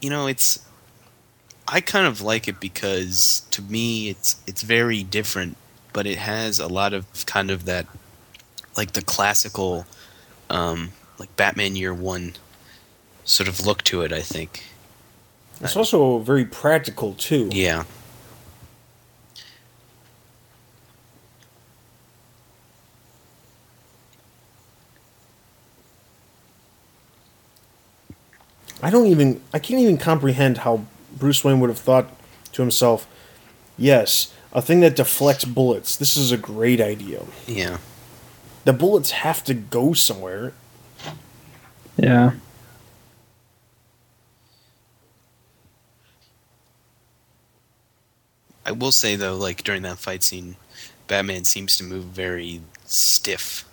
[0.00, 0.64] you know, it's
[1.66, 5.56] I kind of like it because to me it's it's very different,
[5.92, 7.86] but it has a lot of kind of that
[8.76, 9.84] like the classical
[10.48, 12.34] um like Batman Year 1
[13.24, 14.62] sort of look to it, I think.
[15.60, 17.48] It's also very practical too.
[17.50, 17.82] Yeah.
[28.86, 30.84] I don't even I can't even comprehend how
[31.18, 32.08] Bruce Wayne would have thought
[32.52, 33.08] to himself,
[33.76, 35.96] "Yes, a thing that deflects bullets.
[35.96, 37.24] This is a great idea.
[37.48, 37.78] Yeah.
[38.64, 40.52] The bullets have to go somewhere."
[41.96, 42.34] yeah.
[48.64, 50.54] I will say though, like during that fight scene,
[51.08, 53.64] Batman seems to move very stiff.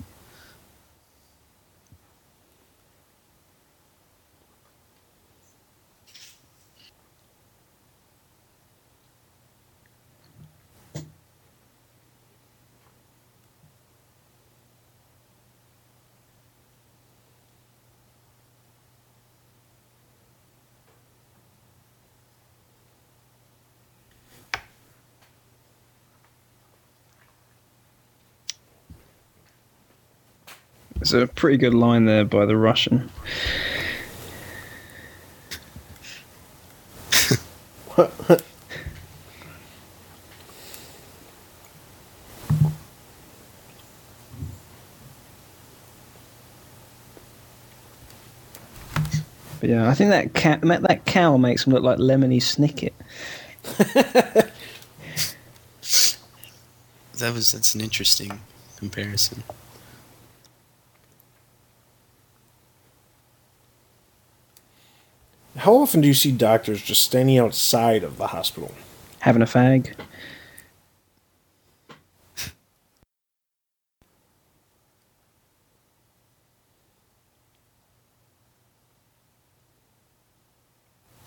[31.13, 33.09] A pretty good line there by the Russian.
[37.95, 38.41] But
[49.69, 52.91] yeah, I think that cat, that cowl makes him look like Lemony Snicket.
[57.23, 58.41] That was that's an interesting
[58.75, 59.43] comparison.
[65.55, 68.73] How often do you see doctors just standing outside of the hospital?
[69.19, 69.93] Having a fag.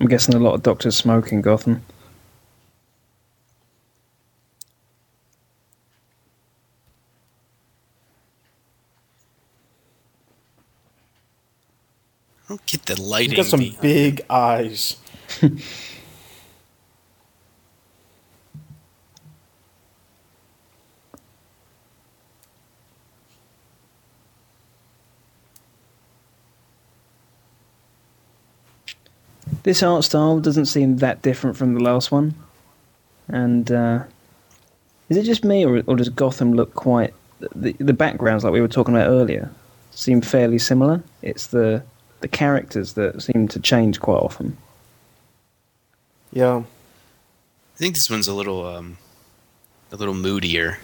[0.00, 1.84] I'm guessing a lot of doctors smoke in Gotham.
[12.66, 13.30] Get the lighting.
[13.30, 14.96] He's got some behind big eyes.
[29.62, 32.34] This art style doesn't seem that different from the last one.
[33.26, 34.04] And uh,
[35.08, 37.12] is it just me, or, or does Gotham look quite.
[37.54, 39.50] The, the backgrounds, like we were talking about earlier,
[39.90, 41.02] seem fairly similar?
[41.20, 41.82] It's the,
[42.20, 44.56] the characters that seem to change quite often.
[46.32, 46.58] Yeah.
[46.58, 48.98] I think this one's a little um,
[49.92, 50.78] a little moodier.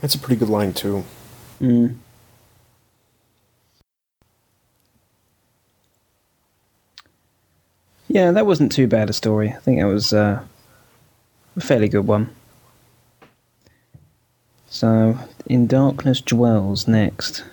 [0.00, 1.04] That's a pretty good line, too.
[1.60, 1.96] Mm.
[8.18, 9.50] Yeah, that wasn't too bad a story.
[9.50, 10.42] I think it was uh,
[11.56, 12.34] a fairly good one.
[14.68, 15.16] So,
[15.46, 17.44] In Darkness Dwells next.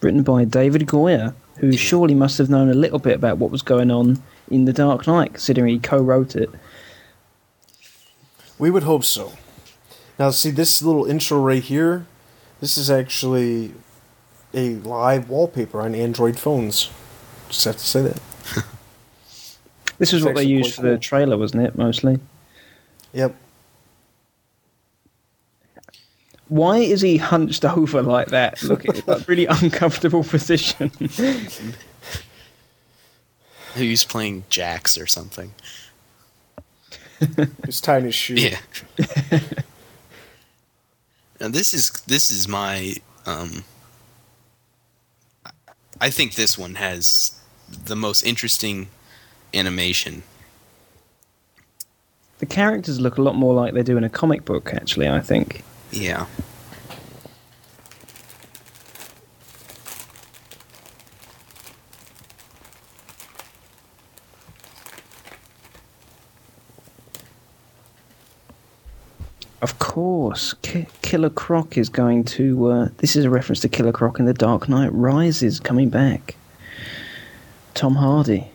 [0.00, 3.60] Written by David Goyer, who surely must have known a little bit about what was
[3.60, 6.48] going on in The Dark Knight, considering he co wrote it.
[8.58, 9.34] We would hope so.
[10.18, 12.06] Now, see this little intro right here.
[12.62, 13.74] This is actually
[14.54, 16.88] a live wallpaper on Android phones.
[17.50, 18.29] Just have to say that.
[20.00, 22.18] This is what they used for the trailer, wasn't it, mostly?
[23.12, 23.36] Yep.
[26.48, 28.62] Why is he hunched over like that?
[28.62, 30.90] Look at that really uncomfortable position.
[33.74, 35.52] Who's playing jacks or something?
[37.66, 38.36] He's tying his shoe.
[38.36, 38.58] Yeah.
[41.38, 42.94] now this is this is my
[43.26, 43.64] um
[46.00, 47.38] I think this one has
[47.68, 48.88] the most interesting
[49.54, 50.22] animation.
[52.38, 55.20] the characters look a lot more like they do in a comic book, actually, I
[55.20, 55.62] think.
[55.92, 56.24] Yeah.
[69.62, 72.66] Of course, Ki- Killer Croc is going to.
[72.70, 76.36] Uh, this is a reference to Killer Croc in The Dark Knight Rises coming back.
[77.74, 78.50] Tom Hardy.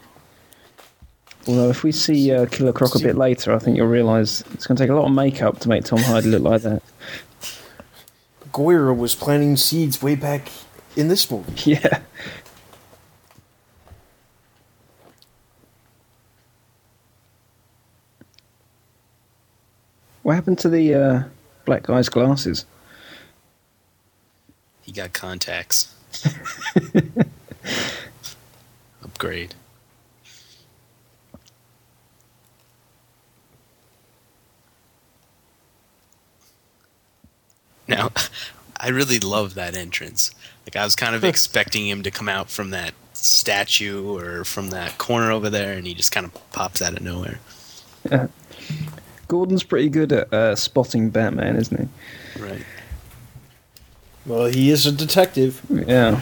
[1.47, 4.65] Although, if we see uh, Killer Croc a bit later, I think you'll realise it's
[4.65, 6.81] going to take a lot of makeup to make Tom Hardy look like that.
[8.51, 10.49] Goyer was planting seeds way back
[10.95, 11.51] in this movie.
[11.71, 11.99] Yeah.
[20.23, 21.23] What happened to the uh,
[21.65, 22.65] black guy's glasses?
[24.81, 25.93] He got contacts.
[29.03, 29.53] Upgrade.
[37.87, 38.11] Now,
[38.77, 40.31] I really love that entrance.
[40.65, 44.69] Like I was kind of expecting him to come out from that statue or from
[44.71, 47.39] that corner over there, and he just kind of pops out of nowhere.
[49.27, 51.89] Gordon's pretty good at uh, spotting Batman, isn't
[52.35, 52.41] he?
[52.41, 52.63] Right.
[54.25, 55.61] Well, he is a detective.
[55.69, 56.21] Yeah.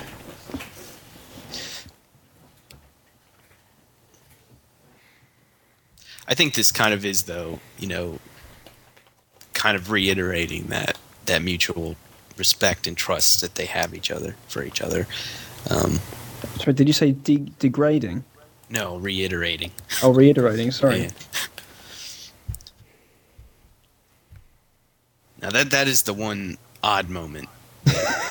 [6.28, 8.20] I think this kind of is though, you know,
[9.54, 11.96] kind of reiterating that that mutual
[12.38, 15.08] respect and trust that they have each other for each other.
[15.70, 16.00] Um,
[16.58, 18.24] Sorry, did you say de- degrading?
[18.70, 19.72] no, reiterating.
[20.02, 20.72] Oh, reiterating.
[20.72, 21.02] Sorry.
[21.02, 21.10] Yeah.
[25.42, 27.50] Now that that is the one odd moment.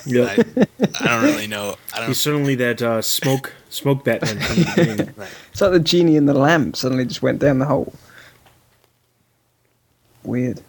[0.06, 0.24] Yeah.
[0.24, 0.66] I,
[1.00, 1.76] I don't really know.
[1.94, 2.08] I don't.
[2.08, 5.14] He's certainly that uh, smoke smoke Batman from the beginning.
[5.16, 5.28] Right.
[5.52, 7.92] It's like the genie in the lamp suddenly just went down the hole.
[10.24, 10.60] Weird.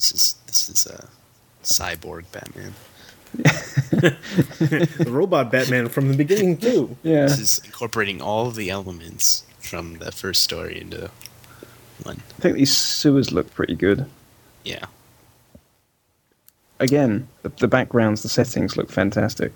[0.00, 1.08] This is this is a
[1.62, 2.72] cyborg Batman.
[3.34, 6.96] the robot Batman from the beginning too.
[7.02, 7.26] Yeah.
[7.26, 11.10] This is incorporating all of the elements from the first story into
[12.02, 12.22] one.
[12.38, 14.06] I think these sewers look pretty good.
[14.64, 14.86] Yeah.
[16.78, 19.52] again, the, the backgrounds, the settings look fantastic.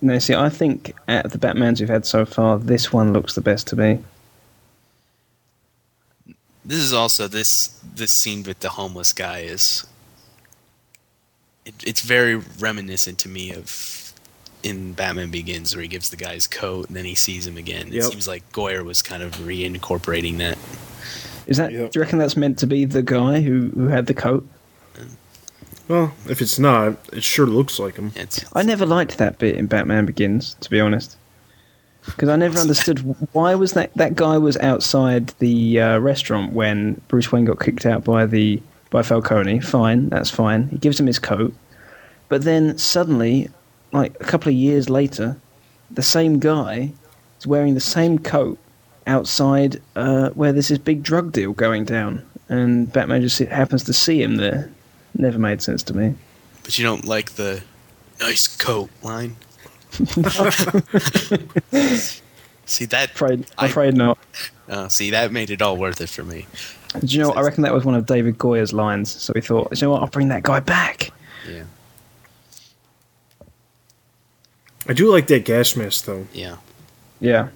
[0.00, 3.34] No, see, I think out of the Batmans we've had so far, this one looks
[3.34, 3.98] the best to me.
[6.64, 9.86] This is also this this scene with the homeless guy is.
[11.64, 14.12] It, it's very reminiscent to me of
[14.62, 17.56] in Batman Begins, where he gives the guy his coat and then he sees him
[17.56, 17.88] again.
[17.88, 18.04] It Yep.
[18.04, 20.58] seems like Goyer was kind of reincorporating that.
[21.46, 21.72] Is that?
[21.72, 21.90] Yep.
[21.92, 24.46] Do you reckon that's meant to be the guy who, who had the coat?
[25.88, 28.12] Well, if it's not, it sure looks like him.
[28.14, 31.16] It's, I never liked that bit in Batman Begins, to be honest,
[32.04, 32.98] because I never understood
[33.32, 37.86] why was that that guy was outside the uh, restaurant when Bruce Wayne got kicked
[37.86, 39.60] out by the by Falcone.
[39.60, 40.68] Fine, that's fine.
[40.68, 41.54] He gives him his coat,
[42.28, 43.48] but then suddenly,
[43.92, 45.38] like a couple of years later,
[45.90, 46.92] the same guy
[47.38, 48.58] is wearing the same coat
[49.06, 53.94] outside uh, where there's this big drug deal going down, and Batman just happens to
[53.94, 54.70] see him there.
[55.18, 56.14] Never made sense to me.
[56.62, 57.62] but you don't like the
[58.20, 59.36] nice coat line.
[62.66, 63.10] see that?
[63.14, 64.16] Afraid, I- afraid not.
[64.68, 66.46] Uh, see that made it all worth it for me.
[67.00, 67.38] Do you know what?
[67.38, 69.10] I reckon that was one of David Goyer's lines.
[69.10, 70.02] So we thought, you know what?
[70.02, 71.10] I'll bring that guy back.
[71.48, 71.64] Yeah,
[74.86, 76.26] I do like that gas mask though.
[76.32, 76.56] yeah.
[77.20, 77.48] Yeah.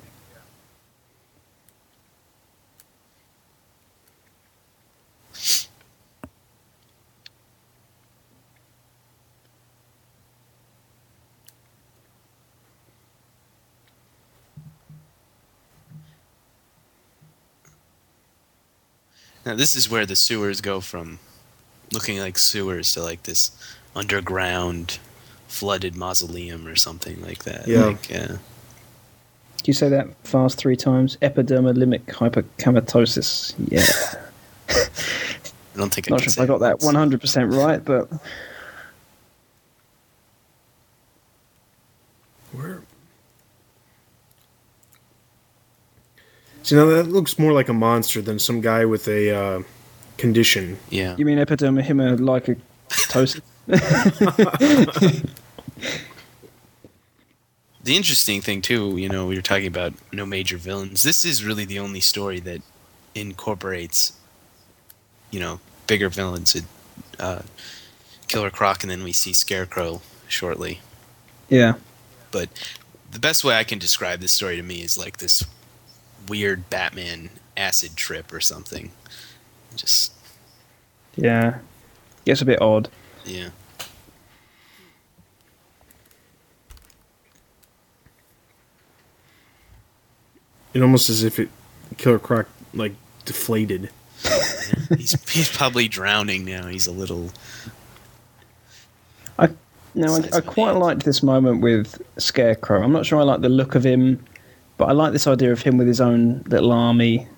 [19.53, 21.19] Now this is where the sewers go from
[21.93, 23.51] looking like sewers to like this
[23.95, 24.99] underground
[25.47, 27.69] flooded mausoleum or something like that.
[27.69, 27.85] Yeah.
[27.85, 28.39] Like, uh, Can
[29.67, 31.19] you say that fast three times?
[31.21, 33.53] Epidermolytic hyperkeratosis.
[33.69, 33.85] Yeah.
[34.75, 38.09] I don't think I Not sure if I got that 100% right, but
[42.53, 42.81] Where?
[46.63, 49.63] See, now that looks more like a monster than some guy with a uh,
[50.17, 50.79] condition.
[50.91, 51.17] Yeah.
[51.17, 52.59] you mean epidermolytic
[57.85, 61.03] The interesting thing too, you know, we were talking about no major villains.
[61.03, 62.63] This is really the only story that
[63.15, 64.13] incorporates,
[65.33, 65.59] you know,
[65.89, 66.55] bigger villains.
[66.55, 66.65] It,
[67.19, 67.43] uh,
[68.29, 70.81] Killer Croc, and then we see Scarecrow shortly.
[71.49, 71.75] Yeah.
[72.31, 72.49] But
[73.11, 75.45] the best way I can describe this story to me is like this
[76.29, 78.91] weird Batman acid trip or something.
[79.77, 80.13] Just
[81.17, 81.59] Yeah.
[82.25, 82.89] Gets a bit odd.
[83.25, 83.51] yeah.
[90.75, 91.51] It almost as if it
[91.99, 92.95] Killer Croc like
[93.25, 93.91] deflated.
[94.97, 96.67] he's he's probably drowning now.
[96.67, 97.31] He's a little
[99.39, 99.51] I
[99.95, 102.83] no, I, I quite liked this moment with Scarecrow.
[102.83, 104.25] I'm not sure I like the look of him,
[104.83, 107.29] but I like this idea of him with his own little army.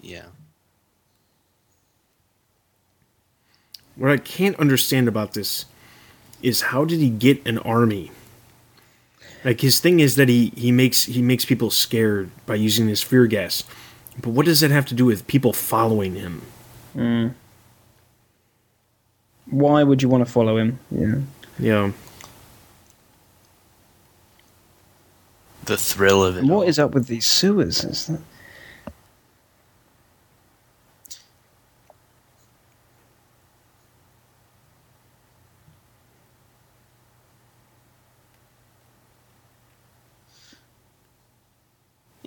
[0.00, 0.22] yeah.
[3.96, 5.66] What I can't understand about this
[6.40, 8.12] is how did he get an army?
[9.44, 13.02] Like his thing is that he, he makes he makes people scared by using this
[13.02, 13.62] fear gas.
[14.22, 16.40] But what does that have to do with people following him?
[16.94, 17.28] Hmm.
[19.50, 20.78] Why would you want to follow him?
[20.90, 21.16] Yeah.
[21.58, 21.92] Yeah.
[25.68, 26.40] The thrill of it.
[26.40, 26.58] And all.
[26.60, 27.84] what is up with these sewers?
[27.84, 28.20] Is that...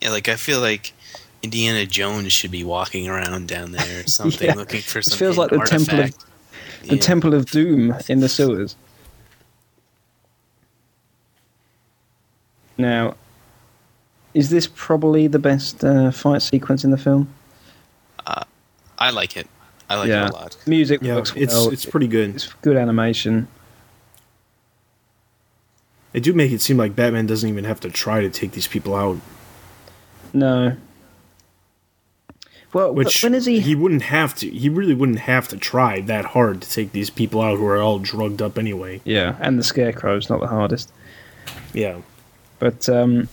[0.01, 0.93] Yeah, like I feel like
[1.43, 4.55] Indiana Jones should be walking around down there or something, Yeah.
[4.55, 6.15] looking for It some feels like the hidden Temple of-
[6.87, 7.01] The Yeah.
[7.01, 8.75] Temple of Doom in the sewers.
[12.77, 13.15] Now,
[14.33, 17.27] is this probably the best uh, fight sequence in the film?
[18.97, 19.47] I like it.
[19.89, 20.57] I like yeah, it a lot.
[20.67, 21.69] music Yeah, works it's well.
[21.71, 22.35] it's pretty good.
[22.35, 23.47] It's good animation.
[26.11, 28.67] They do make it seem like Batman doesn't even have to try to take these
[28.67, 29.17] people out.
[30.33, 30.77] No.
[32.73, 33.59] Well, Which when is he?
[33.59, 34.49] he wouldn't have to.
[34.49, 37.81] He really wouldn't have to try that hard to take these people out who are
[37.81, 39.01] all drugged up anyway.
[39.03, 40.91] Yeah, and the Scarecrow's not the hardest.
[41.73, 41.97] Yeah.
[42.59, 43.27] But um,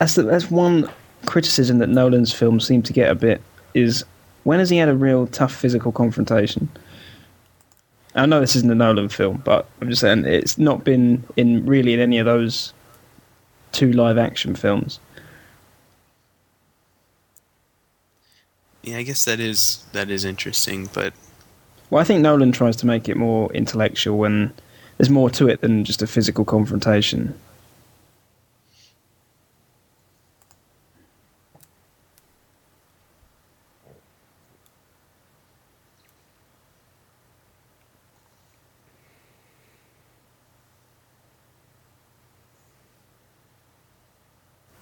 [0.00, 0.90] that's the, that's one
[1.26, 3.40] criticism that Nolan's films seem to get a bit
[3.74, 4.04] is
[4.44, 6.68] when has he had a real tough physical confrontation?
[8.14, 11.64] I know this isn't a Nolan film, but I'm just saying it's not been in
[11.66, 12.72] really in any of those
[13.72, 14.98] two live action films.
[18.82, 21.12] yeah, I guess that is that is interesting, but
[21.90, 24.52] Well, I think Nolan tries to make it more intellectual and
[24.96, 27.38] there's more to it than just a physical confrontation.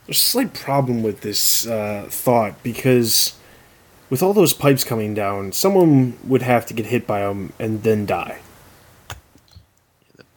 [0.09, 3.34] There's a slight problem with this uh, thought because
[4.09, 7.82] with all those pipes coming down, someone would have to get hit by them and
[7.82, 8.38] then die.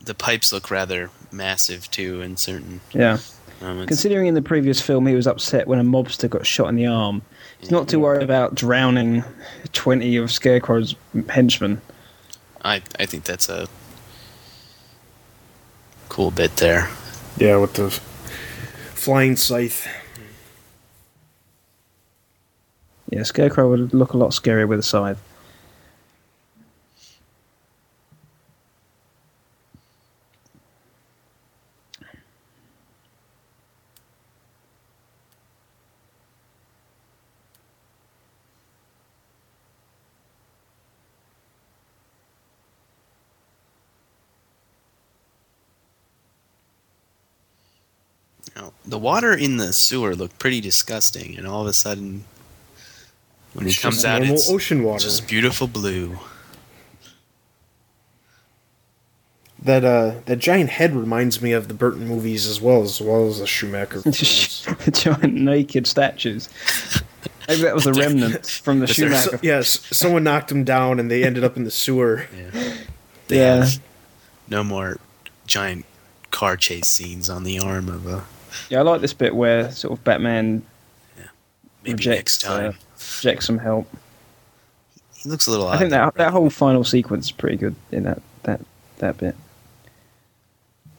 [0.03, 3.19] the pipes look rather massive too in certain Yeah.
[3.61, 3.87] moments.
[3.87, 6.87] Considering in the previous film he was upset when a mobster got shot in the
[6.87, 7.21] arm,
[7.59, 9.23] he's not too worried about drowning
[9.71, 10.95] 20 of Scarecrow's
[11.29, 11.79] henchmen.
[12.61, 13.69] I I think that's a
[16.09, 16.89] cool bit there.
[17.37, 17.97] Yeah, with the
[19.01, 19.87] flying scythe.
[23.09, 25.17] Yeah, Scarecrow would look a lot scarier with a scythe.
[48.55, 52.25] Now, the water in the sewer looked pretty disgusting, and all of a sudden,
[53.53, 55.03] when he comes out, normal it's ocean water.
[55.03, 56.19] just beautiful blue.
[59.63, 63.27] That uh, that giant head reminds me of the Burton movies as well as well
[63.27, 66.49] as the Schumacher the giant naked statues.
[67.47, 69.29] Maybe that was a remnant from the Is Schumacher.
[69.37, 72.25] So- yes, someone knocked him down and they ended up in the sewer.
[72.35, 72.73] Yeah.
[73.29, 73.69] Yeah.
[74.49, 74.97] no more
[75.45, 75.85] giant
[76.31, 78.25] car chase scenes on the arm of a
[78.69, 80.63] Yeah, I like this bit where sort of Batman
[81.83, 82.69] maybe rejects, next time.
[82.71, 82.73] uh,
[83.23, 83.87] rejects some help.
[85.15, 85.67] he looks a little.
[85.67, 88.61] I think odd, that that whole final sequence is pretty good in that that
[88.99, 89.35] that bit.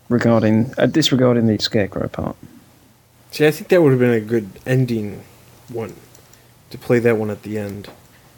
[0.09, 2.36] Regarding uh, disregarding the scarecrow part.
[3.30, 5.22] See, I think that would have been a good ending
[5.68, 5.94] one
[6.70, 7.88] to play that one at the end.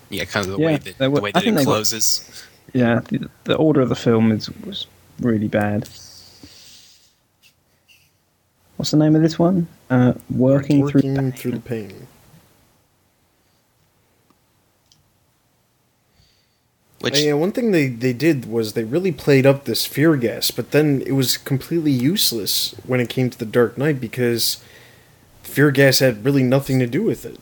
[0.09, 2.45] Yeah, kind of the Yeah, way that were- the way that it they got- closes.
[2.73, 4.87] Yeah, the, the order of the film is was
[5.21, 5.89] really bad.
[8.85, 9.67] What's the name of this one?
[9.89, 11.01] Uh, working, through.
[11.05, 12.07] Working through the pain.
[17.01, 20.51] Which yeah, one thing they, they did was they really played up this fear gas,
[20.51, 24.63] but then it was completely useless when it came to the Dark Knight because
[25.43, 27.41] fear gas had really nothing to do with it.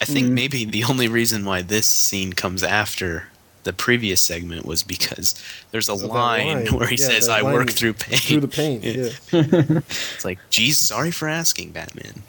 [0.00, 0.32] I think Mm.
[0.32, 3.24] maybe the only reason why this scene comes after
[3.64, 5.34] the previous segment was because
[5.70, 6.66] there's a line, line.
[6.74, 9.10] where he Yeah, says, "I work through pain." Through the pain, Yeah.
[9.32, 9.80] yeah.
[9.88, 12.22] It's like, geez, sorry for asking, Batman.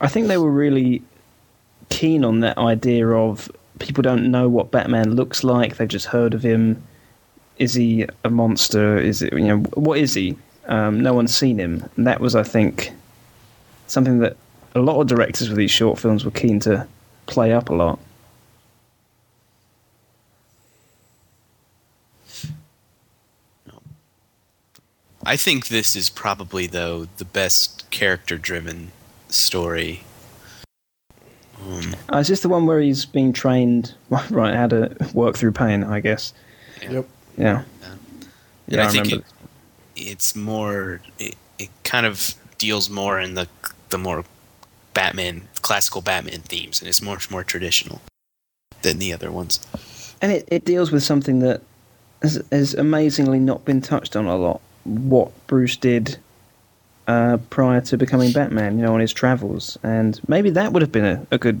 [0.00, 1.02] I think they were really
[1.90, 5.76] keen on that idea of people don't know what Batman looks like.
[5.76, 6.82] They've just heard of him.
[7.58, 8.96] Is he a monster?
[8.98, 10.36] Is it you know what is he?
[10.66, 12.90] Um, no one's seen him, and that was I think
[13.86, 14.36] something that
[14.74, 16.86] a lot of directors with these short films were keen to
[17.26, 17.98] play up a lot.
[25.24, 28.92] I think this is probably though the best character-driven
[29.28, 30.02] story.
[31.64, 33.94] Um, Uh, is this the one where he's being trained
[34.30, 35.84] right how to work through pain?
[35.84, 36.32] I guess.
[36.82, 37.06] Yep.
[37.38, 37.62] Yeah.
[37.84, 38.28] and
[38.66, 39.24] Yeah, I, I think it,
[39.96, 41.00] it's more.
[41.18, 43.46] It, it kind of deals more in the
[43.90, 44.24] the more
[44.94, 48.00] Batman classical Batman themes, and it's much more traditional
[48.82, 49.60] than the other ones.
[50.20, 51.62] and it, it deals with something that
[52.22, 54.60] has, has amazingly not been touched on a lot.
[54.84, 56.18] What Bruce did
[57.06, 60.92] uh, prior to becoming Batman, you know, on his travels, and maybe that would have
[60.92, 61.60] been a, a good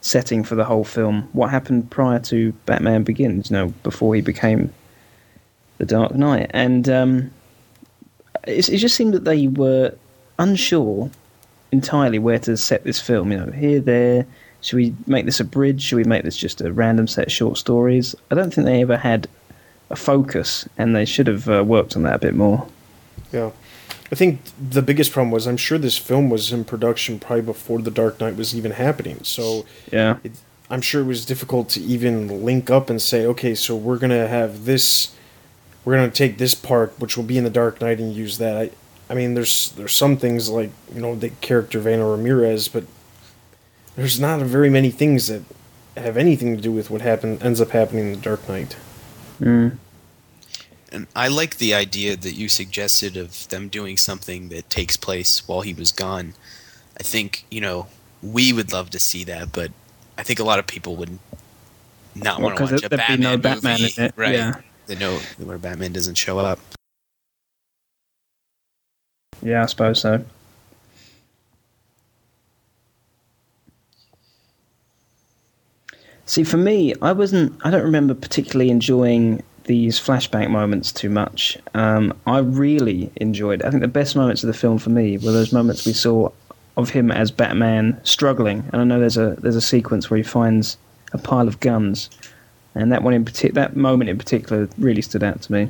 [0.00, 1.28] setting for the whole film.
[1.32, 4.72] What happened prior to Batman Begins, you know, before he became
[5.78, 7.30] the Dark Knight, and um,
[8.46, 9.94] it, it just seemed that they were
[10.38, 11.10] unsure
[11.70, 13.32] entirely where to set this film.
[13.32, 14.26] You know, here, there.
[14.60, 15.82] Should we make this a bridge?
[15.82, 18.14] Should we make this just a random set of short stories?
[18.30, 19.28] I don't think they ever had
[19.92, 22.66] a focus, and they should have uh, worked on that a bit more.
[23.32, 23.50] Yeah.
[24.10, 27.80] I think the biggest problem was I'm sure this film was in production probably before
[27.80, 29.20] The Dark Knight was even happening.
[29.22, 30.32] So Yeah, it,
[30.68, 34.28] I'm sure it was difficult to even link up and say, okay, so we're gonna
[34.28, 35.14] have this,
[35.84, 38.56] we're gonna take this part which will be in the Dark Knight and use that.
[38.56, 38.70] I,
[39.08, 42.84] I mean, there's there's some things like you know the character Anna Ramirez, but
[43.96, 45.42] there's not very many things that
[45.96, 48.76] have anything to do with what happen ends up happening in the Dark Knight.
[49.40, 49.76] Mm.
[50.90, 55.46] And I like the idea that you suggested of them doing something that takes place
[55.48, 56.34] while he was gone.
[57.00, 57.86] I think, you know,
[58.22, 59.70] we would love to see that, but
[60.18, 61.18] I think a lot of people would
[62.14, 64.34] not Well, want to watch there- a Batman no Batman movie, in it, right?
[64.34, 64.60] yeah.
[64.86, 66.58] They know where Batman doesn't show up.
[69.40, 70.22] Yeah, I suppose so.
[76.32, 77.60] See, for me, I wasn't.
[77.62, 81.58] I don't remember particularly enjoying these flashback moments too much.
[81.74, 83.60] Um, I really enjoyed.
[83.60, 86.30] I think the best moments of the film for me were those moments we saw
[86.78, 88.64] of him as Batman struggling.
[88.72, 90.78] And I know there's a there's a sequence where he finds
[91.12, 92.08] a pile of guns,
[92.74, 95.68] and that one in partic- that moment in particular really stood out to me.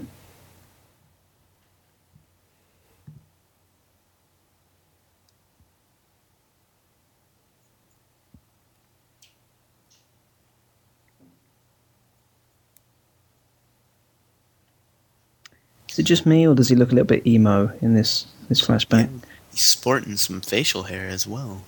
[15.93, 18.61] Is it just me, or does he look a little bit emo in this this
[18.67, 19.09] flashback?
[19.51, 21.63] He's sporting some facial hair as well.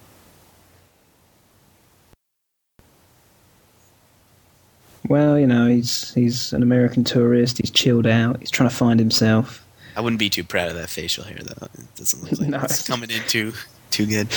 [5.09, 7.59] Well, you know, he's he's an American tourist.
[7.59, 8.41] He's chilled out.
[8.41, 9.63] He's trying to find himself.
[9.97, 11.67] I wouldn't be too proud of that facial hair though.
[11.75, 13.53] It doesn't look like No, it's it's- coming in too
[13.91, 14.29] too good.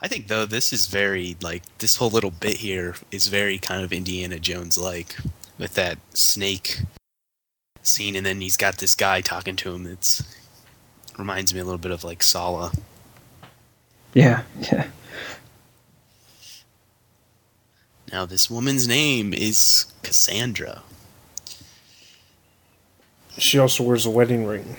[0.00, 3.82] I think though this is very like this whole little bit here is very kind
[3.82, 5.16] of Indiana Jones like
[5.58, 6.82] with that snake
[7.86, 9.86] scene and then he's got this guy talking to him.
[9.86, 10.22] It's
[11.18, 12.72] reminds me a little bit of like Sallah.
[14.14, 14.88] Yeah, yeah.
[18.12, 20.82] Now this woman's name is Cassandra.
[23.38, 24.76] She also wears a wedding ring.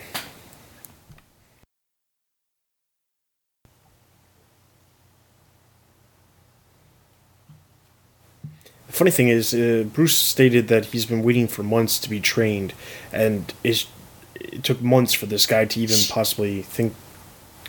[8.97, 12.73] Funny thing is, uh, Bruce stated that he's been waiting for months to be trained,
[13.11, 13.87] and it's,
[14.35, 16.93] it took months for this guy to even possibly think,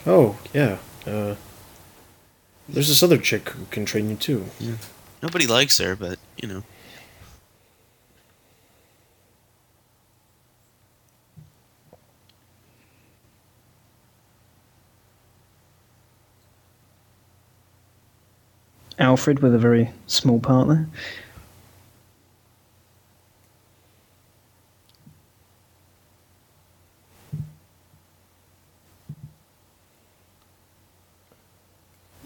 [0.07, 1.35] oh, yeah, uh,
[2.69, 4.47] there's this other chick who can train you too.
[4.59, 4.77] Yeah.
[5.23, 6.63] Nobody likes her, but you know.
[18.99, 20.89] Alfred with a very small part there.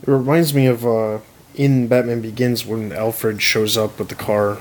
[0.02, 1.20] It reminds me of uh,
[1.54, 4.58] in Batman Begins when Alfred shows up with the car.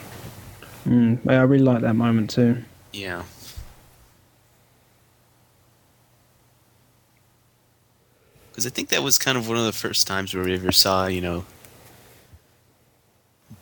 [0.85, 2.63] Mm, I really like that moment too.
[2.93, 3.23] Yeah.
[8.51, 10.71] Because I think that was kind of one of the first times where we ever
[10.71, 11.45] saw, you know,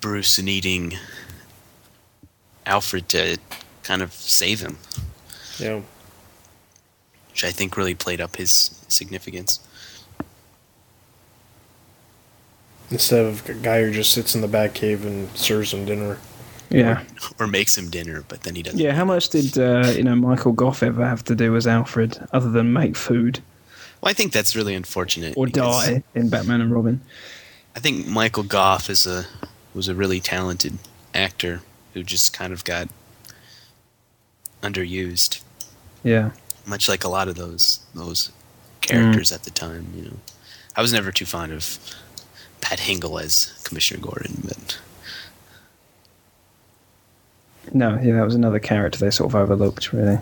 [0.01, 0.93] Bruce needing
[2.65, 3.37] Alfred to
[3.83, 4.77] kind of save him,
[5.57, 5.81] Yeah.
[7.31, 9.59] which I think really played up his significance.
[12.91, 16.17] Instead of a guy who just sits in the back cave and serves him dinner.
[16.71, 17.03] Yeah,
[17.39, 18.79] Or makes him dinner, but then he doesn't.
[18.79, 18.93] yeah.
[18.93, 22.49] How much did uh, you know Michael Gough ever have to do as Alfred, other
[22.51, 23.41] than make food
[24.01, 25.35] Well, I think that's really unfortunate.
[25.35, 27.01] or die in Batman and Robin?
[27.75, 29.25] I think Michael Gough is a
[29.73, 30.77] was a really talented
[31.13, 31.61] actor
[31.93, 32.87] who just kind of got
[34.61, 35.41] underused,
[36.03, 36.31] Yeah,
[36.65, 38.31] much like a lot of those those
[38.81, 39.35] characters mm.
[39.35, 39.87] at the time.
[39.95, 40.17] You know,
[40.75, 41.79] I was never too fond of
[42.61, 44.79] Pat Hingle as Commissioner Gordon, but
[47.73, 50.19] no, yeah, that was another character they sort of overlooked, really.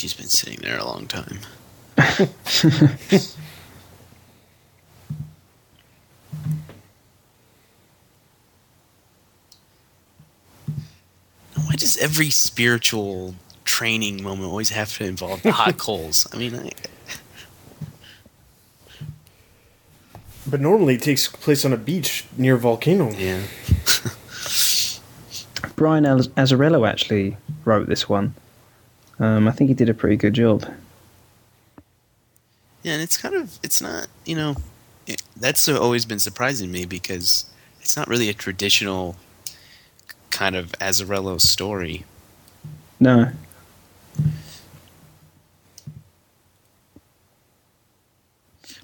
[0.00, 1.40] Gosh, he's been sitting there a long time.
[11.54, 13.34] Why does every spiritual
[13.64, 16.26] training moment always have to involve the hot coals?
[16.32, 16.70] I mean, I,
[20.46, 23.10] But normally it takes place on a beach near a volcano.
[23.12, 23.42] yeah.
[25.76, 28.34] Brian Az- Azzarello actually wrote this one.
[29.20, 30.64] Um, I think he did a pretty good job.
[32.82, 34.56] Yeah, and it's kind of it's not you know
[35.06, 37.44] it, that's always been surprising me because
[37.80, 39.16] it's not really a traditional
[40.30, 42.04] kind of Azzarello story.
[42.98, 43.30] No,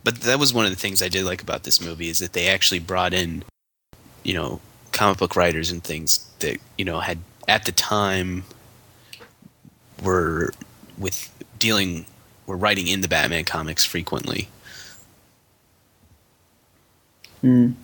[0.06, 2.32] But that was one of the things I did like about this movie is that
[2.32, 3.42] they actually brought in,
[4.22, 4.60] you know,
[4.92, 7.18] comic book writers and things that you know had
[7.48, 8.44] at the time
[10.02, 10.52] were
[10.98, 12.06] with dealing
[12.46, 14.48] were writing in the Batman comics frequently.
[17.42, 17.74] Mm.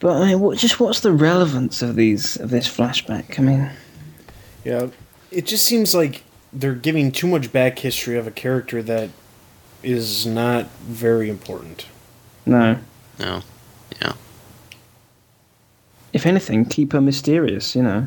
[0.00, 3.38] But I mean, what, just what's the relevance of these of this flashback?
[3.38, 3.70] I mean,
[4.64, 4.88] Yeah,
[5.30, 6.22] it just seems like
[6.52, 9.10] they're giving too much back history of a character that
[9.82, 11.86] is not very important.
[12.46, 12.78] No.
[13.18, 13.42] No,
[14.00, 14.14] yeah,
[16.14, 17.76] If anything, keep her mysterious.
[17.76, 18.06] You know,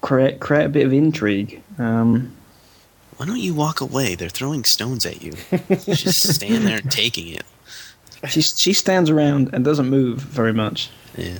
[0.00, 1.62] create create a bit of intrigue.
[1.78, 2.34] Um,
[3.16, 4.16] why don't you walk away?
[4.16, 5.34] They're throwing stones at you.
[5.68, 7.44] Just stand there taking it.
[8.28, 10.90] she she stands around and doesn't move very much.
[11.16, 11.38] Yeah,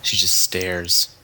[0.00, 1.14] she just stares.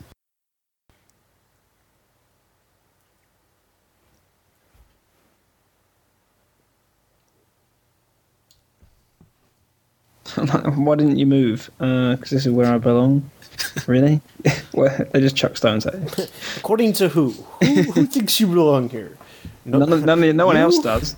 [10.77, 11.71] Why didn't you move?
[11.81, 13.31] Uh, because this is where I belong.
[13.87, 14.21] really?
[14.73, 16.27] well, they just chuck stones at you.
[16.57, 17.31] According to who?
[17.63, 19.17] Who, who thinks you belong here?
[19.65, 21.17] No, None, of- none, no one else does.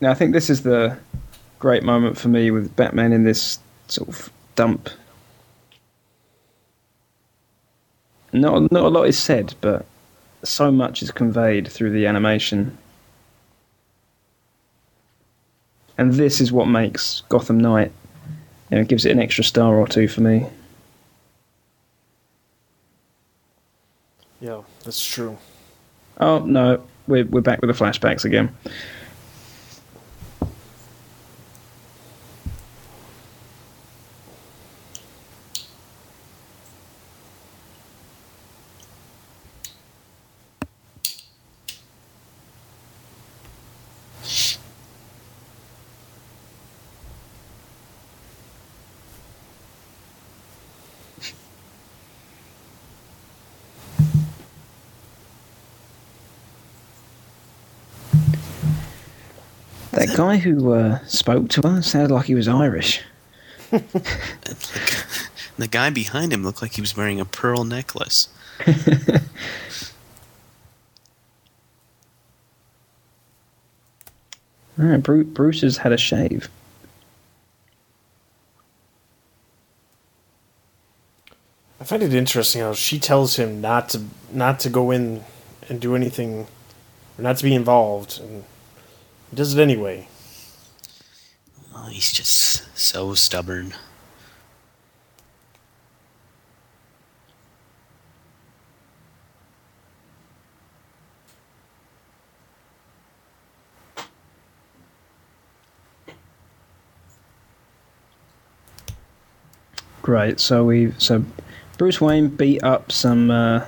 [0.00, 0.98] Now, I think this is the
[1.58, 3.58] great moment for me with Batman in this
[3.88, 4.90] sort of dump.
[8.32, 9.86] Not, not a lot is said, but
[10.44, 12.76] so much is conveyed through the animation.
[15.98, 17.92] And this is what makes Gotham Knight.
[18.70, 20.46] You know, it gives it an extra star or two for me.
[24.40, 25.38] Yeah, that's true.
[26.18, 28.54] Oh no, we're we're back with the flashbacks again.
[59.96, 63.02] That guy who uh, spoke to us sounded like he was Irish.
[63.70, 63.82] The,
[65.58, 68.28] the guy behind him looked like he was wearing a pearl necklace.
[74.78, 76.50] Alright, Bru- Bruce has had a shave.
[81.80, 85.24] I find it interesting how she tells him not to not to go in
[85.68, 86.46] and do anything,
[87.16, 88.44] or not to be involved, and
[89.30, 90.08] he does it anyway.
[91.78, 93.74] Oh, he's just so stubborn.
[110.00, 110.40] Great.
[110.40, 111.22] So we so
[111.76, 113.66] Bruce Wayne beat up some uh,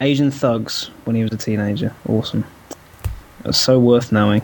[0.00, 1.92] Asian thugs when he was a teenager.
[2.08, 2.44] Awesome.
[3.40, 4.42] It was so worth knowing.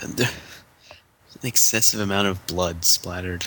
[0.00, 0.26] An
[1.42, 3.46] excessive amount of blood splattered.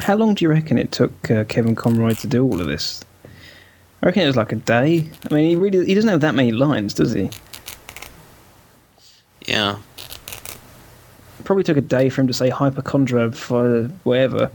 [0.00, 3.04] How long do you reckon it took uh, Kevin Conroy to do all of this?
[4.02, 5.10] I reckon it was like a day.
[5.30, 7.28] I mean, he really he doesn't have that many lines, does he?
[9.48, 9.78] Yeah,
[11.38, 14.50] It probably took a day for him to say hypochondria for whatever,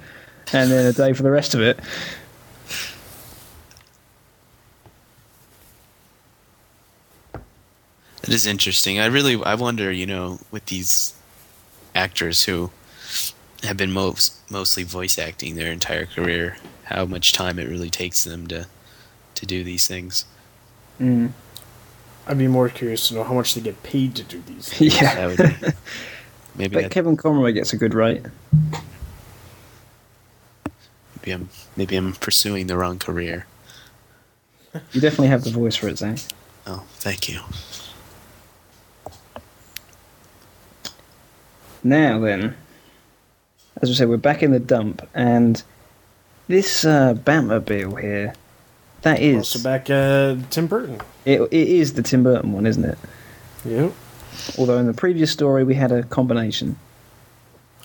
[0.54, 1.80] and then a day for the rest of it.
[8.22, 9.00] it is interesting.
[9.00, 11.16] I really, I wonder, you know, with these
[11.96, 12.70] actors who
[13.64, 18.24] have been most mostly voice acting their entire career, how much time it really takes
[18.24, 18.68] them to
[19.34, 20.26] to do these things.
[21.02, 21.32] Mm.
[22.28, 24.70] I'd be more curious to know how much they get paid to do these.
[24.74, 25.02] Things.
[25.02, 25.16] Yeah.
[25.16, 25.68] That would be,
[26.56, 28.24] maybe But that, Kevin Conroy gets a good rate.
[31.18, 33.46] maybe I'm maybe I'm pursuing the wrong career.
[34.92, 36.18] You definitely have the voice for it, Zach.
[36.66, 37.42] Oh, thank you.
[41.84, 42.56] Now then,
[43.82, 45.62] as we said, we're back in the dump, and
[46.48, 48.34] this uh, Batmobile here,
[49.04, 51.00] that is Also back uh, Tim Burton.
[51.26, 52.98] it, it is the Tim Burton one, isn't it?
[53.66, 53.94] Yep.
[54.58, 56.78] Although in the previous story we had a combination.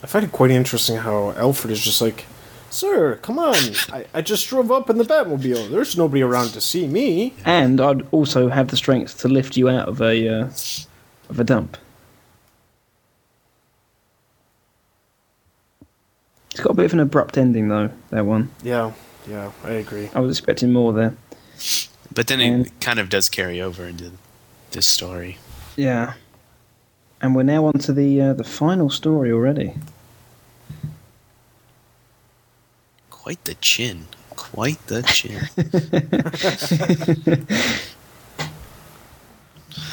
[0.03, 2.27] I find it quite interesting how Alfred is just like,
[2.71, 3.55] Sir, come on.
[3.91, 5.71] I, I just drove up in the Batmobile.
[5.71, 7.35] There's nobody around to see me.
[7.45, 10.51] And I'd also have the strength to lift you out of a uh,
[11.31, 11.77] of a dump.
[16.51, 17.91] It's got a bit of an abrupt ending though.
[18.11, 18.51] That one.
[18.63, 18.93] Yeah,
[19.29, 20.11] yeah, I agree.
[20.15, 21.15] I was expecting more there.
[22.15, 24.13] But then And- it kind of does carry over into
[24.71, 25.39] this story.
[25.77, 26.15] Yeah.
[27.21, 29.75] And we're now on to the uh, the final story already.
[33.11, 34.07] Quite the chin.
[34.31, 35.49] Quite the chin.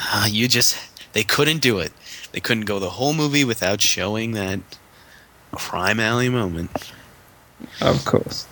[0.08, 0.78] Ah, you just.
[1.14, 1.92] They couldn't do it.
[2.32, 4.60] They couldn't go the whole movie without showing that
[5.52, 6.72] crime alley moment.
[7.82, 8.46] Of course.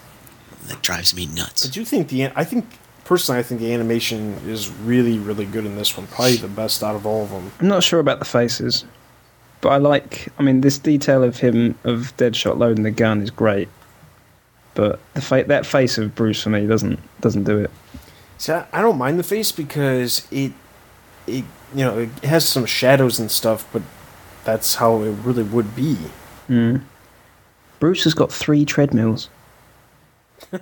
[0.68, 1.38] That drives me nuts.
[1.38, 1.70] I nuts.
[1.70, 2.66] do think the I think
[3.06, 6.08] personally I think the animation is really really good in this one.
[6.08, 7.52] Probably the best out of all of them.
[7.60, 8.86] I'm not sure about the faces,
[9.62, 10.30] but I like.
[10.38, 13.70] I mean, this detail of him of Deadshot loading the gun is great,
[14.74, 17.72] but the fa- that face of Bruce for me doesn't doesn't do it.
[18.38, 20.54] See, I, I don't mind the face because it
[21.28, 23.82] it you know it has some shadows and stuff, but
[24.44, 25.98] that's how it really would be.
[26.50, 26.84] Mm.
[27.80, 29.30] Bruce has got three treadmills.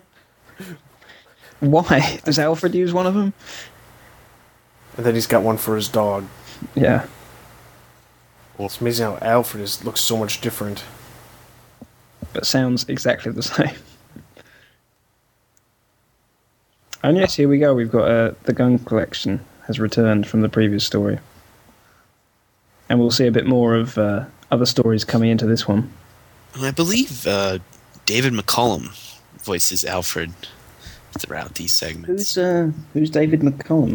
[1.59, 3.34] Why does Alfred use one of them?
[4.97, 6.25] And then he's got one for his dog.
[6.75, 7.05] Yeah,
[8.59, 10.84] It's amazing how Alfred is looks so much different.
[12.34, 13.75] but sounds exactly the same.
[17.03, 17.73] And yes, here we go.
[17.73, 21.17] We've got uh, the gun collection has returned from the previous story,
[22.89, 25.91] and we'll see a bit more of uh, other stories coming into this one.
[26.59, 27.57] I believe uh,
[28.05, 28.95] David McCallum
[29.44, 30.34] voices Alfred
[31.18, 32.36] throughout these segments.
[32.36, 33.92] Who's uh, who's David McCallum?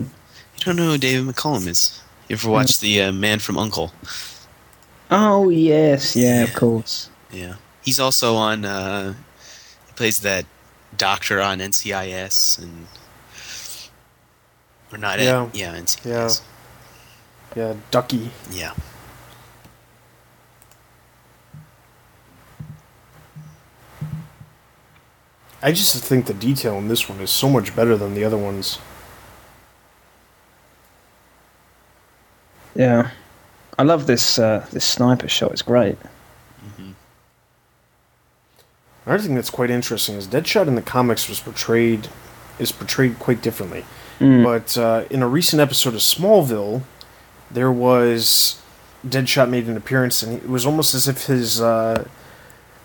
[0.59, 2.03] You don't know who David McCallum is?
[2.29, 3.93] You ever watched the uh, Man from Uncle?
[5.11, 7.11] Oh yes, yeah, of course.
[7.33, 7.57] Yeah.
[7.83, 8.65] He's also on.
[8.65, 9.15] Uh,
[9.87, 10.45] he plays that
[10.97, 12.87] doctor on NCIS and.
[14.93, 15.19] Or not?
[15.19, 15.49] Yeah.
[15.53, 16.43] Yeah, NCIS.
[17.55, 18.31] Yeah, Ducky.
[18.51, 18.73] Yeah.
[25.63, 28.37] I just think the detail in this one is so much better than the other
[28.37, 28.79] ones.
[32.75, 33.11] Yeah,
[33.79, 35.53] I love this uh, this sniper shot.
[35.53, 35.97] It's great.
[39.07, 42.09] Another thing that's quite interesting is Deadshot in the comics was portrayed
[42.59, 43.85] is portrayed quite differently.
[44.45, 46.83] But uh, in a recent episode of Smallville,
[47.51, 48.61] there was
[49.07, 52.07] Deadshot made an appearance, and it was almost as if his uh,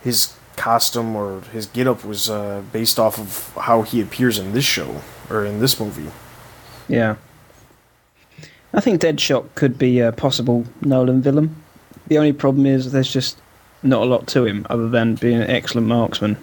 [0.03, 4.65] his costume or his getup was uh, based off of how he appears in this
[4.65, 6.11] show or in this movie.
[6.87, 7.15] Yeah,
[8.73, 11.55] I think Deadshot could be a possible Nolan villain.
[12.07, 13.41] The only problem is there's just
[13.83, 16.37] not a lot to him other than being an excellent marksman.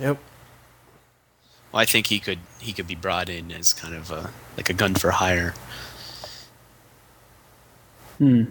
[0.00, 0.18] Yep.
[1.72, 4.70] Well, I think he could he could be brought in as kind of a like
[4.70, 5.54] a gun for hire.
[8.18, 8.44] Hmm.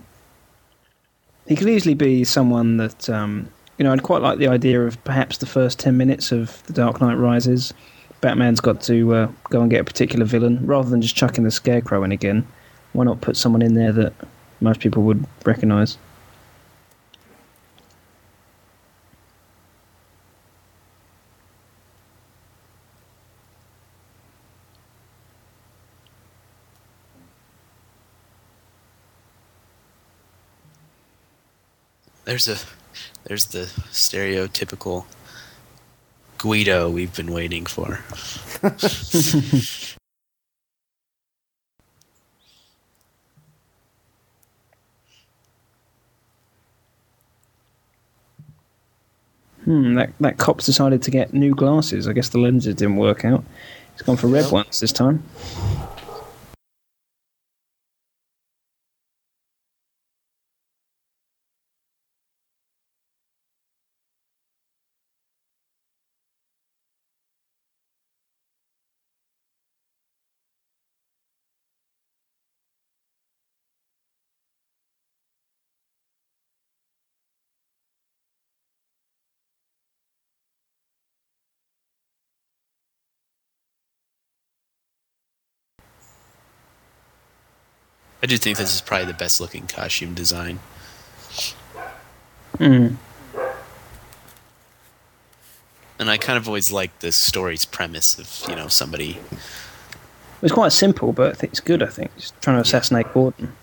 [1.47, 5.01] He could easily be someone that, um, you know, I'd quite like the idea of
[5.03, 7.73] perhaps the first 10 minutes of The Dark Knight Rises.
[8.21, 11.51] Batman's got to uh, go and get a particular villain rather than just chucking the
[11.51, 12.47] Scarecrow in again.
[12.93, 14.13] Why not put someone in there that
[14.61, 15.97] most people would recognise?
[32.23, 32.57] There's a
[33.26, 35.05] there's the stereotypical
[36.38, 37.99] Guido we've been waiting for.
[49.63, 52.07] Hmm, that, that cop's decided to get new glasses.
[52.07, 53.43] I guess the lenses didn't work out.
[53.93, 54.51] He's gone for red Yep.
[54.51, 55.23] ones this time.
[88.26, 90.57] I do think this is probably the best looking costume design.
[92.57, 92.95] Hmm.
[95.99, 99.19] And I kind of always like the story's premise of, you know, somebody
[100.41, 102.15] It's quite simple, but it's good, I think.
[102.17, 103.53] Just trying to assassinate Gordon.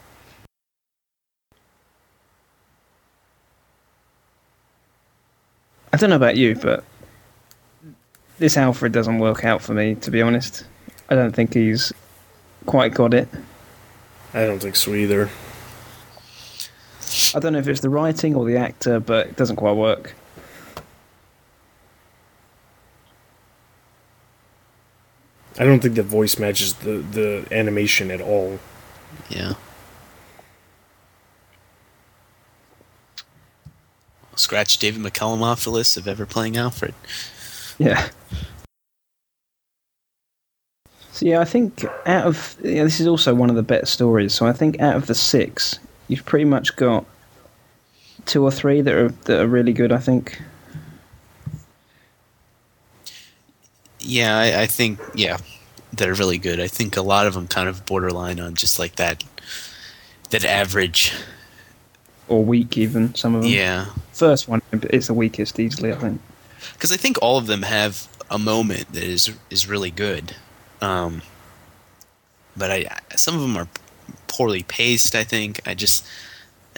[5.93, 6.85] I don't know about you, but
[8.39, 9.97] this Alfred doesn't work out for me.
[9.97, 10.65] To be honest,
[11.09, 11.93] I don't think he's
[12.65, 13.27] quite got it.
[14.35, 15.29] I don't think so either.
[17.35, 20.15] I don't know if it's the writing or the actor, but it doesn't quite work.
[25.59, 28.59] I don't think the voice matches the, the animation at all.
[29.29, 29.55] Yeah.
[34.35, 36.95] Scratch David McCallum off the list of ever playing Alfred.
[37.79, 38.09] Yeah.
[41.23, 44.35] So yeah, I think out of yeah, this is also one of the better stories.
[44.35, 47.05] So I think out of the six, you've pretty much got
[48.27, 49.93] two or three that are that are really good.
[49.93, 50.43] I think.
[54.01, 55.37] Yeah, I, I think yeah,
[55.93, 56.59] they're really good.
[56.59, 59.23] I think a lot of them kind of borderline on just like that,
[60.31, 61.13] that average.
[62.27, 63.53] Or weak, even some of them.
[63.53, 65.93] Yeah, First one is the weakest easily.
[65.93, 66.21] I think.
[66.73, 70.35] because I think all of them have a moment that is is really good,
[70.83, 71.23] um,
[72.57, 72.85] but I
[73.17, 73.69] some of them are
[74.29, 75.15] poorly paced.
[75.15, 76.05] I think I just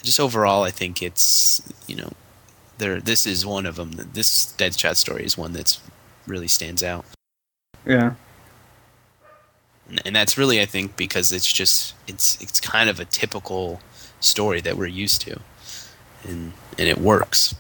[0.03, 2.13] just overall I think it's you know
[2.79, 3.93] there this is one of them.
[3.93, 5.81] This Deadshot story is one that's
[6.27, 7.05] really stands out,
[7.87, 8.15] Yeah.
[9.89, 13.81] and, and that's really I think because it's just it's it's kind of a typical
[14.21, 15.41] story that we're used to,
[16.25, 17.55] and and it works.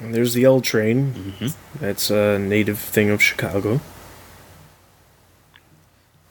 [0.00, 1.12] And there's the L train.
[1.38, 1.46] hmm
[1.80, 3.80] That's a native thing of Chicago.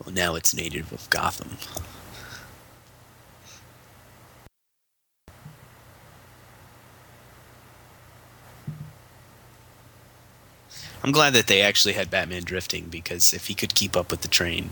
[0.04, 1.58] Well, now it's native of Gotham.
[11.04, 14.22] I'm glad that they actually had Batman drifting because if he could keep up with
[14.22, 14.70] the train,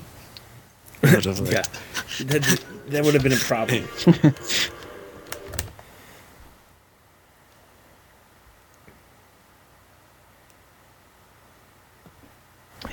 [1.03, 3.87] Yeah, that, that would have been a problem.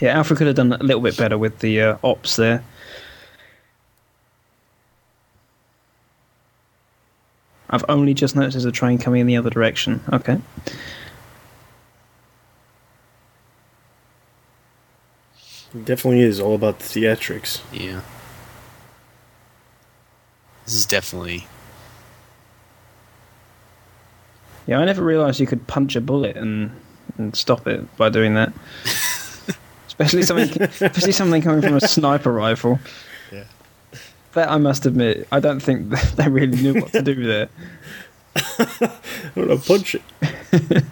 [0.03, 2.65] Yeah, Alfred could have done a little bit better with the uh, ops there.
[7.71, 10.03] I've only just noticed there's a train coming in the other direction.
[10.13, 10.41] Okay.
[15.73, 17.61] It definitely is all about the theatrics.
[17.73, 18.01] yeah.
[20.65, 21.47] This is definitely
[24.67, 26.73] Yeah, I never realised you could punch a bullet and,
[27.19, 28.53] and stop it by doing that.
[30.03, 32.79] especially something, especially something coming from a sniper rifle.
[33.31, 33.45] Yeah.
[34.35, 37.49] That I must admit, I don't think they really knew what to do there.
[38.35, 38.91] I
[39.35, 40.03] don't know, punch it.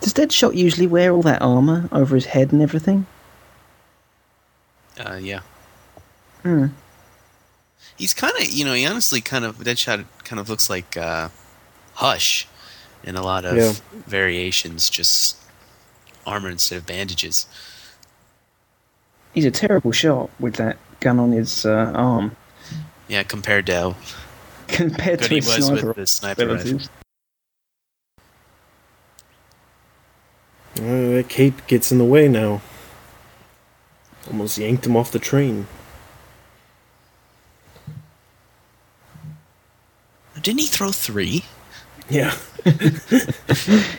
[0.00, 3.06] Does Deadshot usually wear all that armor over his head and everything?
[4.98, 5.40] uh, yeah.
[6.42, 6.66] Hmm.
[7.96, 11.28] He's kind of you know he honestly kind of Deadshot kind of looks like uh,
[11.94, 12.46] Hush
[13.04, 13.72] in a lot of Yeah.
[14.06, 15.36] variations, just
[16.26, 17.46] armor instead of bandages.
[19.34, 22.34] He's a terrible shot with that gun on his uh, arm
[23.08, 23.94] Yeah, compared to
[24.68, 26.80] compared to he was sniper with the sniper rifle.
[30.78, 32.60] Uh, that cape gets in the way now.
[34.28, 35.66] Almost yanked him off the train.
[40.40, 41.44] Didn't he throw three?
[42.10, 42.36] Yeah.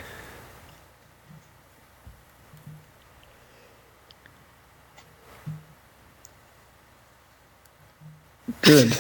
[8.61, 8.98] Good.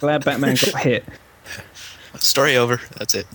[0.00, 1.04] Glad Batman got hit.
[2.18, 2.80] Story over.
[2.96, 3.26] That's it.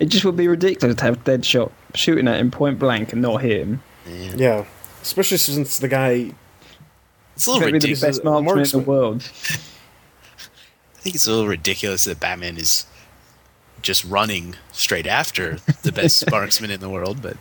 [0.00, 3.42] It just would be ridiculous to have Deadshot shooting at him point blank and not
[3.42, 3.82] hit him.
[4.06, 4.34] Yeah.
[4.36, 4.64] Yeah.
[5.02, 6.32] Especially since the guy.
[7.34, 8.18] It's a little Maybe the ridiculous.
[8.18, 9.22] best a marksman in the world.
[10.96, 12.86] I think it's a little ridiculous that Batman is
[13.82, 17.36] just running straight after the best marksman in the world, but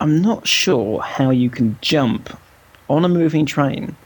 [0.00, 2.38] I'm not sure how you can jump
[2.88, 3.96] on a moving train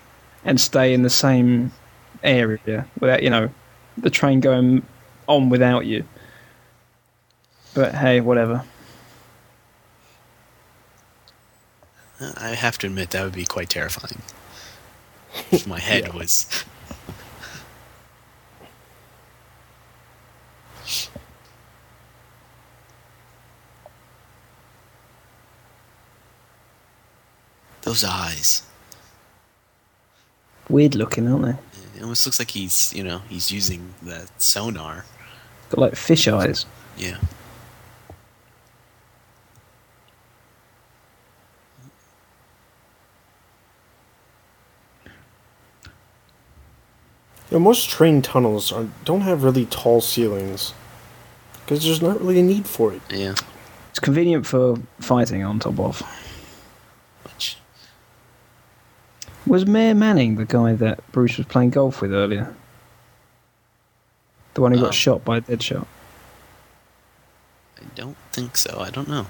[0.44, 1.72] and stay in the same
[2.22, 3.50] area without, you know,
[3.98, 4.82] the train going
[5.30, 6.04] on without you.
[7.74, 8.64] But hey, whatever.
[12.36, 14.20] I have to admit that would be quite terrifying.
[15.50, 16.64] If my head was.
[27.82, 28.62] Those eyes.
[30.68, 31.56] Weird looking, aren't they?
[31.96, 35.04] It almost looks like he's, you know, he's using the sonar.
[35.70, 36.66] Got like fish eyes.
[36.96, 37.16] Yeah.
[47.50, 50.72] You know, most train tunnels are, don't have really tall ceilings
[51.60, 53.02] because there's not really a need for it.
[53.10, 53.34] Yeah.
[53.90, 56.02] It's convenient for fighting on top of.
[57.24, 57.56] Which,
[59.46, 62.54] Was Mayor Manning the guy that Bruce was playing golf with earlier?
[64.54, 65.86] The one who got Um, shot by a Deadshot.
[67.78, 68.78] I don't think so.
[68.80, 69.26] I don't know.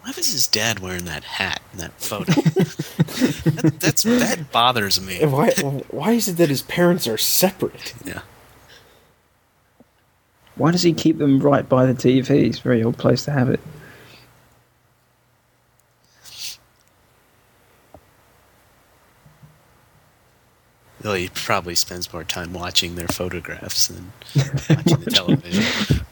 [0.00, 2.32] Why was his dad wearing that hat in that photo?
[2.32, 5.24] that, that's that bothers me.
[5.24, 5.50] Why?
[5.90, 7.94] why is it that his parents are separate?
[8.04, 8.20] Yeah.
[10.54, 12.46] Why does he keep them right by the TV?
[12.48, 13.60] It's a very odd place to have it.
[21.08, 26.04] Though he probably spends more time watching their photographs than watching the television.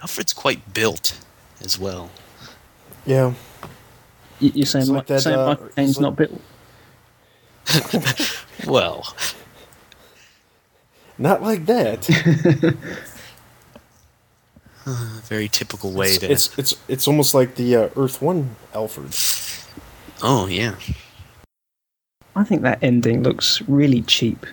[0.00, 1.18] Alfred's quite built
[1.62, 2.10] as well.
[3.06, 3.34] Yeah.
[4.40, 6.40] You- You're saying, It's like like, that, saying uh, Michael Caine's like- not built?
[8.66, 9.14] Well,
[11.18, 12.08] Not like that.
[15.24, 16.30] very typical way it's, to.
[16.32, 19.14] it's it's it's almost like the uh, Earth One Alfred.
[20.22, 20.74] oh yeah,
[22.34, 24.44] I think that ending looks really cheap.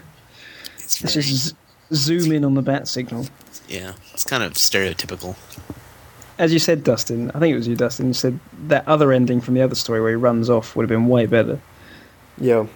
[0.75, 1.55] it's Let's very, just z-
[1.93, 3.25] zoom in on the bat signal.
[3.67, 5.35] yeah, it's kind of stereotypical.
[6.37, 9.41] As you said, Dustin, I think it was you, Dustin, you said that other ending
[9.41, 11.59] from the other story where he runs off would have been way better.
[12.39, 12.67] Yeah.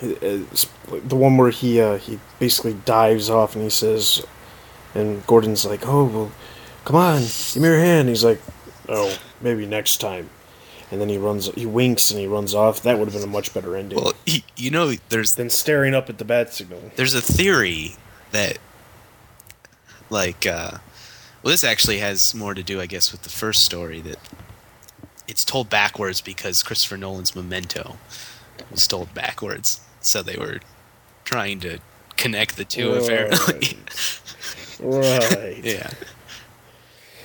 [0.00, 0.66] It- it's
[1.04, 4.24] the one where he uh, he basically dives off and he says,
[4.96, 6.32] and Gordon's like, "Oh well,
[6.84, 8.40] come on, give me your hand." He's like,
[8.88, 10.30] "Oh, maybe next time."
[10.90, 12.82] And then he runs, he winks and he runs off.
[12.82, 14.12] That would have been a much better ending Well,
[14.56, 16.80] you know, there's than staring up at the bat signal.
[16.94, 17.96] there's a theory
[18.30, 18.58] that
[20.10, 20.70] like uh
[21.42, 24.18] well this actually has more to do i guess with the first story that
[25.26, 27.96] it's told backwards because christopher nolan's memento
[28.70, 30.60] was told backwards so they were
[31.24, 31.78] trying to
[32.16, 33.76] connect the two apparently
[34.80, 35.60] Right.
[35.62, 35.90] yeah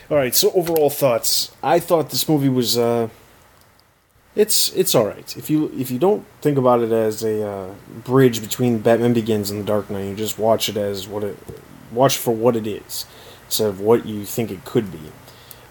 [0.09, 0.35] All right.
[0.35, 1.53] So overall thoughts.
[1.63, 2.77] I thought this movie was.
[2.77, 3.07] Uh,
[4.35, 5.35] it's it's all right.
[5.37, 7.73] If you if you don't think about it as a uh,
[8.03, 11.37] bridge between Batman Begins and The Dark Knight, you just watch it as what it
[11.91, 13.05] watch for what it is,
[13.45, 15.11] instead of what you think it could be.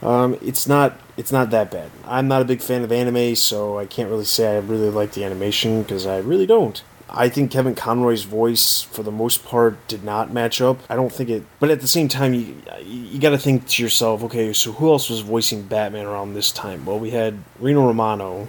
[0.02, 1.90] Um, it's not it's not that bad.
[2.06, 5.12] I'm not a big fan of anime, so I can't really say I really like
[5.12, 6.82] the animation because I really don't.
[7.12, 10.78] I think Kevin Conroy's voice, for the most part, did not match up.
[10.88, 13.82] I don't think it, but at the same time, you you got to think to
[13.82, 16.84] yourself, okay, so who else was voicing Batman around this time?
[16.84, 18.48] Well, we had Rino Romano,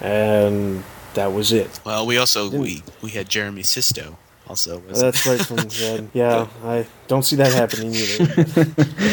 [0.00, 0.84] and
[1.14, 1.80] that was it.
[1.84, 4.18] well we also we we had jeremy sisto
[4.48, 6.46] also was That's right from yeah, yeah.
[6.64, 8.66] I don't see that happening either.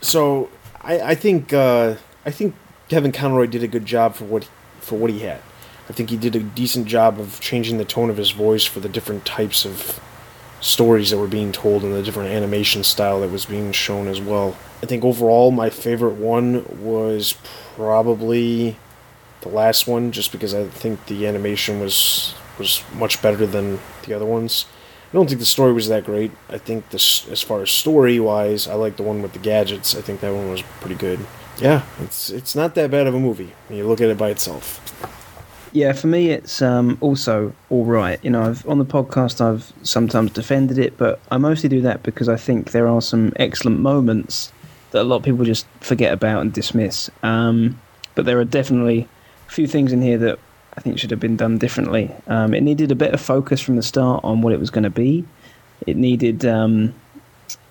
[0.00, 0.50] so
[0.82, 2.54] I, I think uh, I think
[2.88, 4.44] Kevin Conroy did a good job for what
[4.80, 5.40] for what he had.
[5.90, 8.78] I think he did a decent job of changing the tone of his voice for
[8.78, 10.00] the different types of
[10.60, 14.20] stories that were being told and the different animation style that was being shown as
[14.20, 14.56] well.
[14.84, 17.34] I think overall my favorite one was
[17.74, 18.76] probably
[19.40, 24.14] the last one just because I think the animation was was much better than the
[24.14, 24.66] other ones.
[25.10, 26.30] I don't think the story was that great.
[26.48, 29.96] I think this as far as story wise, I like the one with the gadgets.
[29.96, 31.18] I think that one was pretty good.
[31.60, 34.30] Yeah, it's it's not that bad of a movie when you look at it by
[34.30, 34.79] itself.
[35.72, 38.22] Yeah, for me, it's um, also all right.
[38.24, 42.02] You know, I've, on the podcast, I've sometimes defended it, but I mostly do that
[42.02, 44.52] because I think there are some excellent moments
[44.90, 47.08] that a lot of people just forget about and dismiss.
[47.22, 47.80] Um,
[48.16, 49.08] but there are definitely
[49.46, 50.40] a few things in here that
[50.76, 52.10] I think should have been done differently.
[52.26, 54.84] Um, it needed a bit of focus from the start on what it was going
[54.84, 55.24] to be.
[55.86, 56.94] It needed um,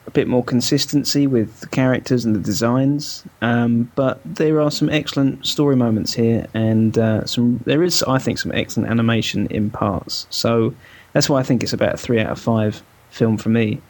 [0.10, 3.24] a bit more consistency with the characters and the designs.
[3.42, 8.18] Um, but there are some excellent story moments here, and uh, some there is, I
[8.18, 10.26] think, some excellent animation in parts.
[10.32, 10.74] So
[11.14, 12.82] that's why I think it's about a three out of five
[13.12, 13.82] film for me.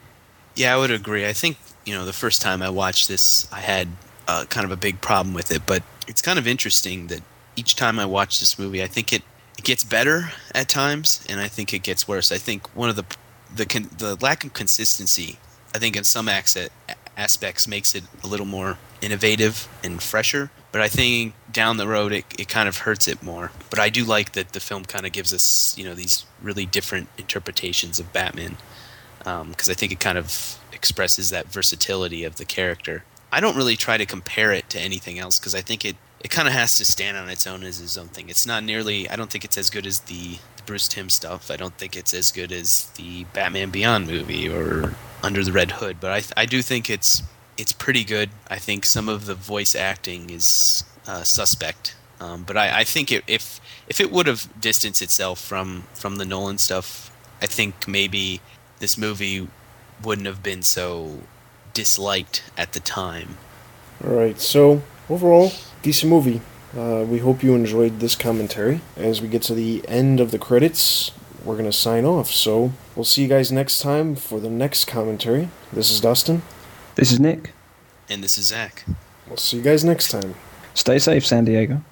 [0.56, 1.26] Yeah, I would agree.
[1.26, 3.88] I think you know the first time I watched this, I had
[4.28, 7.22] uh, kind of a big problem with it, but it's kind of interesting that
[7.56, 9.24] each time I watch this movie, I think it
[9.58, 12.30] it gets better at times, and I think it gets worse.
[12.30, 13.06] I think one of the
[13.56, 13.66] the
[13.98, 15.38] the lack of consistency,
[15.74, 16.30] I think in some
[17.18, 20.50] aspects makes it a little more innovative and fresher.
[20.72, 23.52] But I think down the road it, it kind of hurts it more.
[23.70, 26.66] But I do like that the film kind of gives us you know these really
[26.66, 28.58] different interpretations of Batman
[29.20, 33.04] because um, I think it kind of expresses that versatility of the character.
[33.32, 36.30] I don't really try to compare it to anything else because I think it it
[36.30, 38.30] kind of has to stand on its own as its own thing.
[38.30, 39.10] It's not nearly.
[39.10, 40.38] I don't think it's as good as the
[40.70, 41.50] Bruce Timm stuff.
[41.50, 44.94] I don't think it's as good as the Batman Beyond movie or
[45.24, 45.98] Under the Red Hood.
[46.00, 47.24] But I I do think it's
[47.58, 48.30] it's pretty good.
[48.52, 51.96] I think some of the voice acting is uh, suspect.
[52.22, 56.18] Um, but I, I think it, if if it would have distanced itself from from
[56.18, 58.40] the Nolan stuff, I think maybe
[58.78, 59.48] this movie
[60.04, 61.22] wouldn't have been so
[61.74, 63.38] disliked at the time.
[64.06, 64.40] All right.
[64.40, 65.52] So overall,
[65.82, 66.42] decent movie.
[66.78, 68.82] Uh, we hope you enjoyed this commentary.
[68.96, 71.12] As we get to the end of the credits,
[71.44, 72.30] we're going to sign off.
[72.30, 75.50] So we'll see you guys next time for the next commentary.
[75.74, 76.44] This is Dustin.
[76.96, 77.52] This is Nick.
[78.10, 78.86] And this is Zach.
[79.28, 80.36] We'll see you guys next time.
[80.74, 81.84] Stay safe, San Diego.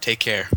[0.00, 0.48] Take care.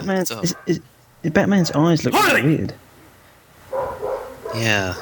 [0.00, 0.24] All about Batman.
[0.24, 0.44] That.
[0.44, 0.80] Is, is,
[1.22, 2.74] is Batman's eyes look really weird.
[4.54, 4.94] Yeah.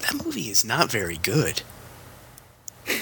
[0.00, 1.62] That movie is not very good.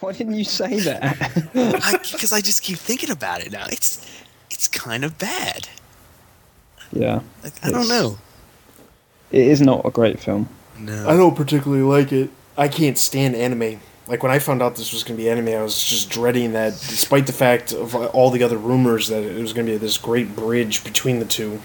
[0.00, 1.18] Why didn't you say that?
[1.52, 3.66] Because I, I, just keep thinking about it now.
[3.70, 4.04] It's
[4.50, 5.68] it's kind of bad.
[6.92, 7.20] Yeah.
[7.42, 8.18] Like, I don't know.
[9.30, 10.48] It is not a great film.
[10.78, 11.08] No.
[11.08, 12.30] I don't particularly like it.
[12.56, 13.80] I can't stand anime.
[14.06, 16.52] Like when I found out this was going to be anime, I was just dreading
[16.52, 19.78] that, despite the fact of all the other rumors that it was going to be
[19.78, 21.60] this great bridge between the two.